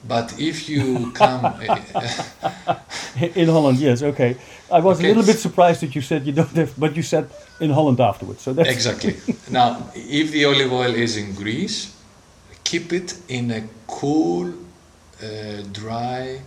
But 0.09 0.35
if 0.38 0.68
you 0.68 1.12
come, 1.12 1.44
In 3.35 3.48
Holland, 3.48 3.78
yes, 3.78 4.02
okay. 4.02 4.37
I 4.72 4.80
was 4.80 4.98
Okay. 4.98 5.06
a 5.06 5.09
little 5.14 5.24
bit 5.26 5.38
surprised 5.38 5.80
that 5.83 5.94
you 5.94 6.00
said 6.02 6.26
you 6.26 6.33
don't 6.33 6.56
have, 6.56 6.72
but 6.78 6.96
you 6.96 7.02
said 7.02 7.28
in 7.61 7.70
Holland 7.70 8.00
afterwards. 8.00 8.40
So 8.42 8.52
that's 8.54 8.70
exactly. 8.70 9.14
now, 9.50 9.90
if 9.94 10.30
the 10.30 10.44
olive 10.46 10.72
oil 10.72 10.94
is 10.94 11.16
in 11.16 11.35
Greece, 11.35 11.92
keep 12.64 12.92
it 12.92 13.14
in 13.28 13.50
a 13.50 13.62
cool, 13.87 14.48
uh, 15.22 15.26
dry, 15.72 16.40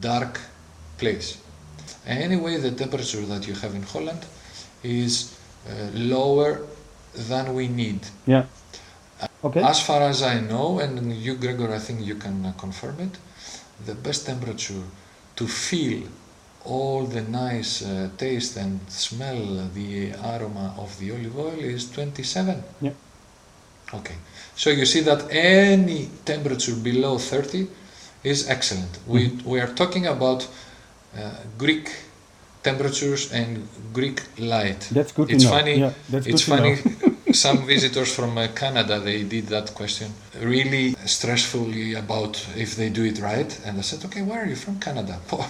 dark 0.00 0.40
place. 0.98 1.38
Anyway, 2.06 2.56
the 2.58 2.70
temperature 2.70 3.22
that 3.26 3.46
you 3.48 3.54
have 3.54 3.74
in 3.74 3.82
Holland 3.82 4.24
is 4.84 5.36
uh, 5.66 5.72
lower 5.94 6.60
than 7.28 7.54
we 7.54 7.66
need. 7.68 8.00
yeah. 8.26 8.44
Okay. 9.42 9.62
As 9.62 9.80
far 9.82 10.02
as 10.02 10.22
I 10.22 10.40
know, 10.40 10.80
and 10.80 11.12
you, 11.12 11.34
Gregor, 11.34 11.72
I 11.72 11.78
think 11.78 12.04
you 12.04 12.16
can 12.16 12.44
uh, 12.44 12.52
confirm 12.58 13.00
it, 13.00 13.16
the 13.86 13.94
best 13.94 14.26
temperature 14.26 14.82
to 15.36 15.46
feel 15.46 16.02
all 16.64 17.04
the 17.04 17.22
nice 17.22 17.82
uh, 17.82 18.10
taste 18.18 18.56
and 18.56 18.80
smell 18.90 19.68
the 19.74 20.12
aroma 20.12 20.74
of 20.76 20.98
the 20.98 21.12
olive 21.12 21.38
oil 21.38 21.58
is 21.58 21.90
27. 21.90 22.62
Yeah. 22.82 22.92
Okay. 23.94 24.16
So 24.54 24.70
you 24.70 24.84
see 24.84 25.00
that 25.00 25.26
any 25.30 26.08
temperature 26.24 26.74
below 26.74 27.16
30 27.16 27.66
is 28.22 28.48
excellent. 28.48 28.98
We, 29.06 29.38
we 29.44 29.60
are 29.60 29.72
talking 29.74 30.06
about 30.06 30.46
uh, 31.16 31.30
Greek 31.56 31.90
temperatures 32.62 33.32
and 33.32 33.66
Greek 33.92 34.22
light. 34.38 34.88
That's 34.92 35.12
good 35.12 35.30
it's 35.30 35.44
funny. 35.44 35.80
Yeah, 35.80 35.92
that's 36.10 36.26
it's 36.26 36.44
good 36.46 36.56
to 36.56 36.62
know. 36.62 36.76
funny. 36.76 37.06
Some 37.32 37.66
visitors 37.66 38.14
from 38.14 38.36
uh, 38.38 38.48
Canada 38.54 38.98
they 38.98 39.22
did 39.22 39.46
that 39.48 39.74
question 39.74 40.12
really 40.40 40.94
stressfully 41.06 41.96
about 41.96 42.44
if 42.56 42.76
they 42.76 42.88
do 42.88 43.04
it 43.04 43.20
right, 43.20 43.60
and 43.64 43.78
I 43.78 43.82
said, 43.82 44.04
"Okay, 44.06 44.22
where 44.22 44.42
are 44.42 44.46
you 44.46 44.56
from? 44.56 44.78
Canada." 44.80 45.18
Oh, 45.32 45.48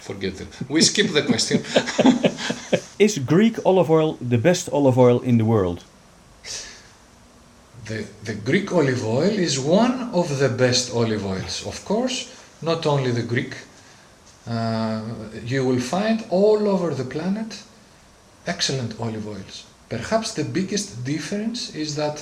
forget 0.00 0.40
it. 0.40 0.48
We 0.68 0.82
skip 0.82 1.08
the 1.12 1.22
question. 1.22 1.62
Is 2.98 3.18
Greek 3.18 3.56
olive 3.64 3.90
oil 3.90 4.18
the 4.20 4.38
best 4.38 4.68
olive 4.70 4.98
oil 4.98 5.20
in 5.20 5.38
the 5.38 5.44
world? 5.44 5.84
The, 7.86 8.06
the 8.24 8.34
Greek 8.34 8.72
olive 8.72 9.04
oil 9.04 9.30
is 9.30 9.58
one 9.58 10.10
of 10.12 10.38
the 10.38 10.48
best 10.48 10.94
olive 10.94 11.24
oils, 11.26 11.66
of 11.66 11.84
course, 11.84 12.30
not 12.62 12.86
only 12.86 13.10
the 13.10 13.22
Greek. 13.22 13.54
Uh, 14.46 15.02
you 15.44 15.64
will 15.66 15.80
find 15.80 16.24
all 16.30 16.68
over 16.68 16.94
the 16.94 17.04
planet 17.04 17.62
excellent 18.46 19.00
olive 19.00 19.26
oils. 19.26 19.64
Perhaps 19.96 20.34
the 20.34 20.44
biggest 20.44 21.04
difference 21.04 21.74
is 21.74 21.94
that 21.96 22.16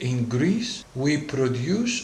in 0.00 0.28
Greece 0.28 0.84
we 0.94 1.18
produce 1.18 1.94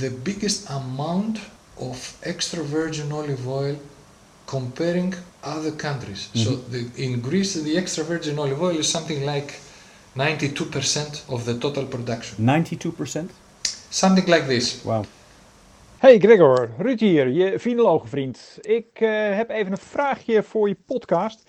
the 0.00 0.10
biggest 0.10 0.68
amount 0.70 1.40
of 1.78 1.96
extra 2.22 2.62
virgin 2.62 3.12
olive 3.12 3.46
oil 3.48 3.76
comparing 4.46 5.14
other 5.42 5.72
countries. 5.72 6.28
So 6.34 6.56
the, 6.72 6.90
in 6.96 7.20
Greece 7.20 7.54
the 7.54 7.76
extra 7.76 8.04
virgin 8.04 8.38
olive 8.38 8.62
oil 8.62 8.76
is 8.76 8.88
something 8.88 9.24
like 9.24 9.60
92% 10.16 11.28
of 11.28 11.44
the 11.44 11.58
total 11.58 11.84
production. 11.86 12.44
92%? 12.44 13.30
Something 13.90 14.26
like 14.26 14.46
this. 14.46 14.84
Wow. 14.84 15.04
Hey 15.98 16.18
Gregor, 16.18 16.70
Ruud 16.78 17.00
hier, 17.00 17.28
je 17.28 17.58
vinologenvriend. 17.58 18.58
Ik 18.60 18.86
eh, 18.92 19.36
heb 19.36 19.50
even 19.50 19.72
een 19.72 19.78
vraagje 19.78 20.42
voor 20.42 20.68
je 20.68 20.76
podcast. 20.86 21.42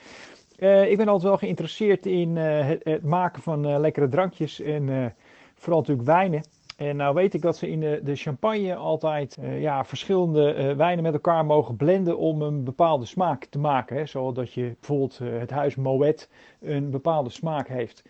Eh, 0.57 0.91
ik 0.91 0.97
ben 0.97 1.07
altijd 1.07 1.29
wel 1.29 1.37
geïnteresseerd 1.37 2.05
in 2.05 2.37
eh, 2.37 2.69
het, 2.83 3.03
maken 3.03 3.41
van 3.41 3.65
eh, 3.65 3.79
lekkere 3.79 4.07
drankjes 4.07 4.61
en 4.61 5.15
vooral 5.55 5.79
natuurlijk 5.79 6.07
wijnen. 6.07 6.41
En 6.77 6.95
nou 6.95 7.13
weet 7.13 7.33
ik 7.33 7.41
dat 7.41 7.57
ze 7.57 7.69
in 7.69 7.79
de, 7.79 7.99
de 8.03 8.15
champagne 8.15 8.75
altijd 8.75 9.37
ja, 9.59 9.85
verschillende 9.85 10.75
wijnen 10.75 11.03
met 11.03 11.13
elkaar 11.13 11.45
mogen 11.45 11.75
blenden 11.75 12.17
om 12.17 12.41
een 12.41 12.63
bepaalde 12.63 13.05
smaak 13.05 13.45
te 13.45 13.59
maken. 13.59 13.97
Hè? 13.97 14.05
Zodat 14.05 14.53
je 14.53 14.75
bijvoorbeeld 14.79 15.17
het 15.17 15.49
huis 15.49 15.75
Moet 15.75 16.29
een 16.61 16.89
bepaalde 16.89 17.29
smaak 17.29 17.67
heeft. 17.67 18.03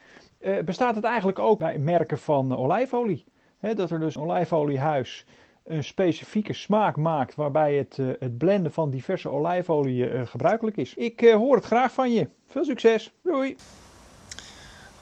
Bestaat 0.65 0.95
het 0.95 1.03
eigenlijk 1.03 1.39
ook 1.39 1.59
bij 1.59 1.77
merken 1.77 2.17
van 2.17 2.57
olijfolie? 2.57 3.25
Hè, 3.59 3.73
dat 3.73 3.91
er 3.91 3.99
dus 3.99 4.17
olijfoliehuis 4.17 5.25
een 5.67 5.83
specifieke 5.83 6.53
smaak 6.53 6.95
maakt 6.95 7.35
waarbij 7.35 7.75
het, 7.75 7.95
eh, 7.99 8.07
het 8.19 8.37
blenden 8.37 8.71
van 8.71 8.89
diverse 8.89 9.29
olijfolie 9.29 10.09
eh, 10.09 10.27
gebruikelijk 10.27 10.77
is. 10.77 10.93
Ik 10.93 11.21
eh, 11.21 11.35
hoor 11.35 11.55
het 11.55 11.65
graag 11.65 11.91
van 11.91 12.13
je. 12.13 12.27
Veel 12.47 12.65
succes. 12.65 13.11
Doei. 13.23 13.55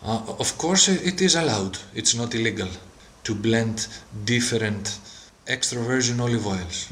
Uh, 0.04 0.30
of 0.38 0.56
course, 0.56 1.04
it 1.04 1.22
is 1.22 1.36
allowed. 1.36 1.86
It's 1.92 2.14
not 2.14 2.34
illegal 2.34 2.68
to 3.22 3.36
blend 3.36 4.04
different 4.24 5.00
extra 5.44 5.82
virgin 5.82 6.22
olive 6.22 6.48
oils. 6.48 6.90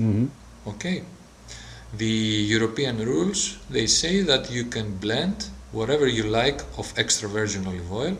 Okay. 0.63 1.03
The 1.97 2.47
European 2.47 3.03
rules 3.03 3.59
they 3.69 3.87
say 3.87 4.23
that 4.23 4.49
you 4.49 4.67
can 4.67 4.97
blend 4.99 5.51
whatever 5.71 6.07
you 6.07 6.27
like 6.27 6.63
of 6.75 6.91
extra 6.95 7.29
virgin 7.29 7.67
olive 7.67 7.93
oil, 7.93 8.17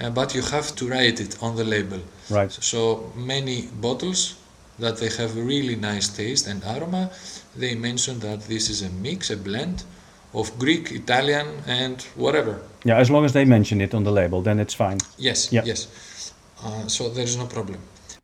uh, 0.00 0.10
but 0.10 0.32
you 0.32 0.42
have 0.42 0.74
to 0.74 0.86
write 0.86 1.22
it 1.22 1.36
on 1.40 1.56
the 1.56 1.64
label. 1.64 1.98
Right. 2.28 2.56
So 2.60 3.12
many 3.16 3.68
bottles 3.80 4.36
that 4.78 4.96
they 4.98 5.08
have 5.08 5.36
a 5.36 5.42
really 5.42 5.76
nice 5.76 6.08
taste 6.08 6.46
and 6.46 6.62
aroma, 6.64 7.10
they 7.56 7.74
mention 7.74 8.18
that 8.20 8.42
this 8.42 8.68
is 8.68 8.82
a 8.82 8.90
mix, 8.90 9.30
a 9.30 9.36
blend 9.36 9.84
of 10.32 10.58
Greek, 10.58 10.90
Italian, 10.90 11.46
and 11.66 12.02
whatever. 12.16 12.60
Yeah, 12.84 12.96
as 12.98 13.10
long 13.10 13.24
as 13.24 13.32
they 13.32 13.44
mention 13.44 13.80
it 13.80 13.94
on 13.94 14.04
the 14.04 14.10
label, 14.10 14.42
then 14.42 14.58
it's 14.58 14.74
fine. 14.74 14.98
Yes, 15.16 15.52
Yeah. 15.52 15.62
yes. 15.64 16.32
Uh, 16.62 16.88
so 16.88 17.08
there's 17.08 17.36
no 17.36 17.46
problem. 17.46 17.78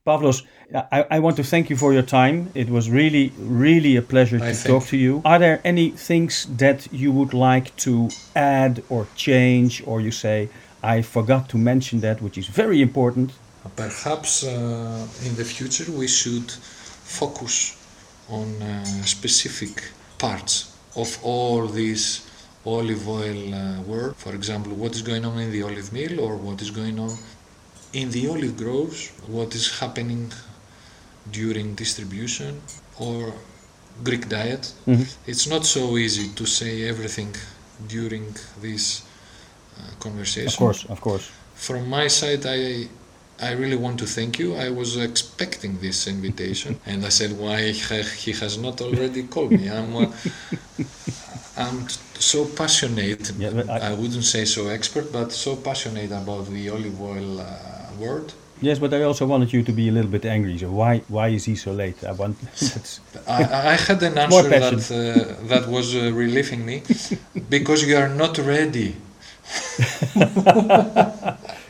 Pavlos, 0.07 0.43
I, 0.91 1.05
I 1.11 1.19
want 1.19 1.37
to 1.37 1.45
thank 1.45 1.69
you 1.69 1.77
for 1.77 1.93
your 1.93 2.03
time. 2.03 2.51
It 2.55 2.71
was 2.71 2.91
really, 2.91 3.33
really 3.39 3.97
a 3.97 4.03
pleasure 4.03 4.39
to 4.39 4.45
thank 4.45 4.67
talk 4.67 4.87
to 4.89 4.97
you. 4.97 5.21
Are 5.25 5.39
there 5.39 5.61
any 5.63 5.91
things 5.91 6.47
that 6.57 6.89
you 6.93 7.13
would 7.13 7.35
like 7.35 7.77
to 7.77 8.09
add 8.35 8.83
or 8.89 9.07
change, 9.15 9.83
or 9.87 10.01
you 10.01 10.11
say, 10.11 10.49
I 10.83 11.03
forgot 11.03 11.49
to 11.51 11.59
mention 11.59 12.01
that, 12.01 12.23
which 12.23 12.39
is 12.39 12.47
very 12.47 12.81
important? 12.81 13.33
Perhaps 13.77 14.45
uh, 14.45 15.07
in 15.27 15.37
the 15.37 15.45
future 15.45 15.91
we 15.93 16.09
should 16.09 16.51
focus 16.51 17.77
on 18.29 18.47
uh, 18.63 18.85
specific 19.05 19.83
parts 20.19 20.75
of 20.97 21.19
all 21.23 21.67
this 21.67 22.27
olive 22.65 23.07
oil 23.09 23.55
uh, 23.55 23.81
world. 23.83 24.17
For 24.17 24.35
example, 24.35 24.73
what 24.75 24.95
is 24.95 25.03
going 25.03 25.25
on 25.25 25.39
in 25.39 25.51
the 25.53 25.63
olive 25.63 25.93
mill 25.93 26.21
or 26.21 26.37
what 26.37 26.61
is 26.63 26.71
going 26.71 26.99
on 26.99 27.17
in 27.93 28.11
the 28.11 28.29
olive 28.29 28.57
groves, 28.57 29.11
what 29.27 29.55
is 29.55 29.79
happening 29.81 30.33
during 31.31 31.75
distribution 31.75 32.61
or 32.99 33.33
Greek 34.05 34.29
diet. 34.29 34.73
Mhm. 34.87 35.07
It's 35.27 35.47
not 35.47 35.67
so 35.67 35.97
easy 35.97 36.29
to 36.35 36.47
say 36.47 36.89
everything 36.89 37.35
during 37.89 38.27
this 38.61 39.03
uh, 39.79 39.83
conversation. 39.99 40.49
Of 40.49 40.57
course, 40.57 40.85
of 40.89 41.01
course. 41.01 41.25
From 41.55 41.89
my 41.89 42.09
side, 42.09 42.47
I 42.47 42.89
I 43.43 43.53
really 43.53 43.77
want 43.77 43.99
to 44.01 44.07
thank 44.07 44.39
you. 44.39 44.55
I 44.55 44.69
was 44.71 44.97
expecting 44.97 45.79
this 45.81 46.07
invitation, 46.07 46.79
and 46.87 47.05
I 47.05 47.09
said, 47.11 47.31
"Why 47.39 47.59
he- 47.73 48.03
he 48.25 48.33
has 48.43 48.55
not 48.59 48.81
already 48.81 49.23
called 49.35 49.53
me?" 49.53 49.69
I'm 49.79 49.97
uh, 49.97 50.07
I'm 51.65 51.89
so 52.19 52.45
passionate. 52.45 53.33
Yeah, 53.39 53.51
I- 53.69 53.81
I, 53.91 53.93
wouldn't 53.95 54.25
say 54.25 54.45
so 54.45 54.69
expert, 54.69 55.07
but 55.13 55.33
so 55.33 55.57
passionate 55.57 56.13
about 56.23 56.45
the 56.51 56.69
olive 56.71 57.01
oil 57.01 57.41
uh, 57.41 57.47
world. 57.99 58.33
Yes, 58.63 58.79
but 58.79 58.93
I 58.93 59.03
also 59.03 59.25
wanted 59.27 59.51
you 59.55 59.63
to 59.63 59.73
be 59.73 59.89
a 59.89 59.93
little 59.93 60.11
bit 60.11 60.25
angry. 60.27 60.59
So 60.59 60.71
why 60.71 61.03
why 61.09 61.29
is 61.29 61.45
he 61.47 61.57
so 61.57 61.73
late? 61.73 61.99
I 62.05 62.13
want. 62.13 62.37
I, 63.27 63.43
I 63.73 63.77
had 63.89 64.03
an 64.03 64.19
answer 64.25 64.49
that 64.65 64.83
uh, 64.93 65.49
that 65.53 65.65
was 65.69 65.95
uh, 65.95 66.13
relieving 66.25 66.67
me 66.67 66.83
because 67.49 67.81
you 67.89 67.97
are 67.97 68.09
not 68.23 68.37
ready. 68.39 68.91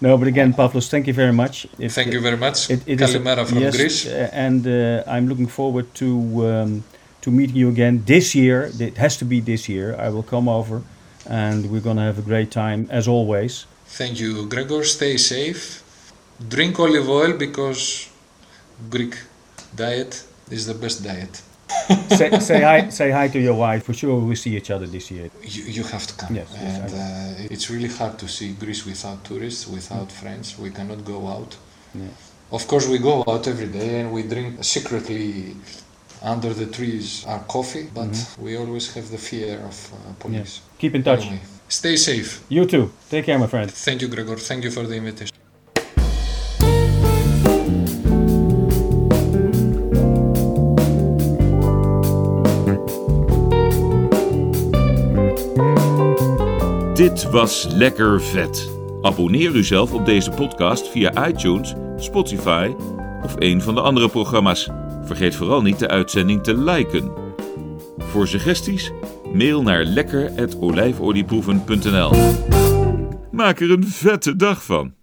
No, 0.00 0.16
but 0.16 0.28
again, 0.28 0.52
Pavlos, 0.54 0.88
thank 0.88 1.06
you 1.06 1.12
very 1.12 1.32
much. 1.32 1.66
It- 1.78 1.92
Thank 1.92 2.12
you 2.12 2.20
very 2.20 2.36
much. 2.36 2.70
It, 2.70 2.80
it 2.86 3.00
is 3.00 3.14
Kalimera 3.14 3.46
from 3.46 3.58
yes, 3.58 3.76
Greece. 3.76 4.06
uh, 4.06 4.30
and 4.32 4.66
uh, 4.66 5.02
I'm 5.06 5.28
looking 5.28 5.46
forward 5.48 5.86
to 5.96 6.08
um, 6.48 6.84
to 7.22 7.30
meeting 7.30 7.56
you 7.56 7.68
again 7.68 8.02
this 8.06 8.34
year. 8.34 8.70
It 8.78 8.96
has 8.98 9.16
to 9.18 9.24
be 9.24 9.40
this 9.40 9.68
year. 9.68 9.94
I 9.98 10.08
will 10.08 10.22
come 10.34 10.48
over, 10.48 10.82
and 11.26 11.70
we're 11.70 11.82
gonna 11.88 12.04
have 12.04 12.18
a 12.18 12.22
great 12.22 12.50
time 12.50 12.86
as 12.90 13.06
always. 13.08 13.66
Thank 13.86 14.20
you, 14.20 14.46
Gregor. 14.46 14.84
Stay 14.84 15.16
safe. 15.18 15.82
Drink 16.48 16.78
olive 16.80 17.08
oil 17.08 17.32
because 17.36 18.08
Greek 18.88 19.14
diet 19.76 20.24
is 20.50 20.66
the 20.66 20.74
best 20.74 21.02
diet. 21.04 21.42
Say, 22.18 22.38
say 22.40 22.60
hi, 22.62 22.88
say 22.90 23.10
hi 23.10 23.28
to 23.28 23.38
your 23.38 23.54
wife. 23.54 23.84
For 23.84 23.92
sure, 23.94 24.18
we'll 24.20 24.36
see 24.36 24.56
each 24.56 24.70
other 24.70 24.86
this 24.86 25.10
year. 25.10 25.30
You, 25.42 25.62
you 25.64 25.82
have 25.84 26.06
to 26.06 26.14
come. 26.14 26.36
Yes, 26.36 26.48
yes, 26.52 26.78
and 26.78 26.92
will. 26.92 27.00
uh, 27.48 27.54
it's 27.54 27.70
really 27.70 27.88
hard 27.88 28.18
to 28.18 28.28
see 28.28 28.52
Greece 28.52 28.84
without 28.86 29.24
tourists, 29.24 29.66
without 29.66 30.10
friends. 30.12 30.58
We 30.58 30.70
cannot 30.70 31.04
go 31.04 31.26
out. 31.28 31.56
Yeah. 31.94 32.04
Of 32.52 32.66
course, 32.66 32.88
we 32.88 32.98
go 32.98 33.24
out 33.28 33.46
every 33.46 33.68
day 33.68 34.00
and 34.00 34.12
we 34.12 34.22
drink 34.24 34.62
secretly 34.64 35.56
under 36.22 36.52
the 36.52 36.66
trees 36.66 37.24
our 37.26 37.40
coffee, 37.44 37.88
but 37.94 38.08
Mm-hmm. 38.10 38.42
we 38.44 38.56
always 38.56 38.92
have 38.94 39.08
the 39.10 39.18
fear 39.18 39.58
of 39.70 39.92
uh, 39.94 40.12
police. 40.18 40.60
Keep 40.78 40.94
in 40.96 41.02
touch. 41.02 41.22
Anyway, 41.22 41.40
stay 41.68 41.96
safe. 41.96 42.44
You 42.48 42.66
too. 42.66 42.92
Take 43.08 43.24
care, 43.26 43.38
my 43.38 43.46
friend. 43.46 43.70
Thank 43.70 44.02
you, 44.02 44.08
Gregor. 44.08 44.36
Thank 44.36 44.64
you 44.64 44.70
for 44.70 44.82
the 44.86 44.96
invitation. 44.96 45.29
Dit 57.10 57.30
was 57.30 57.66
Lekker 57.70 58.22
Vet. 58.22 58.70
Abonneer 59.02 59.54
u 59.54 59.64
zelf 59.64 59.92
op 59.92 60.06
deze 60.06 60.30
podcast 60.30 60.88
via 60.88 61.28
iTunes, 61.28 61.74
Spotify 61.96 62.74
of 63.22 63.34
een 63.38 63.62
van 63.62 63.74
de 63.74 63.80
andere 63.80 64.08
programma's. 64.08 64.68
Vergeet 65.04 65.34
vooral 65.34 65.62
niet 65.62 65.78
de 65.78 65.88
uitzending 65.88 66.42
te 66.42 66.56
liken. 66.56 67.12
Voor 67.98 68.28
suggesties, 68.28 68.92
mail 69.32 69.62
naar 69.62 69.84
lekker.olijfolieproeven.nl 69.84 72.10
Maak 73.30 73.60
er 73.60 73.70
een 73.70 73.86
vette 73.86 74.36
dag 74.36 74.64
van. 74.64 74.94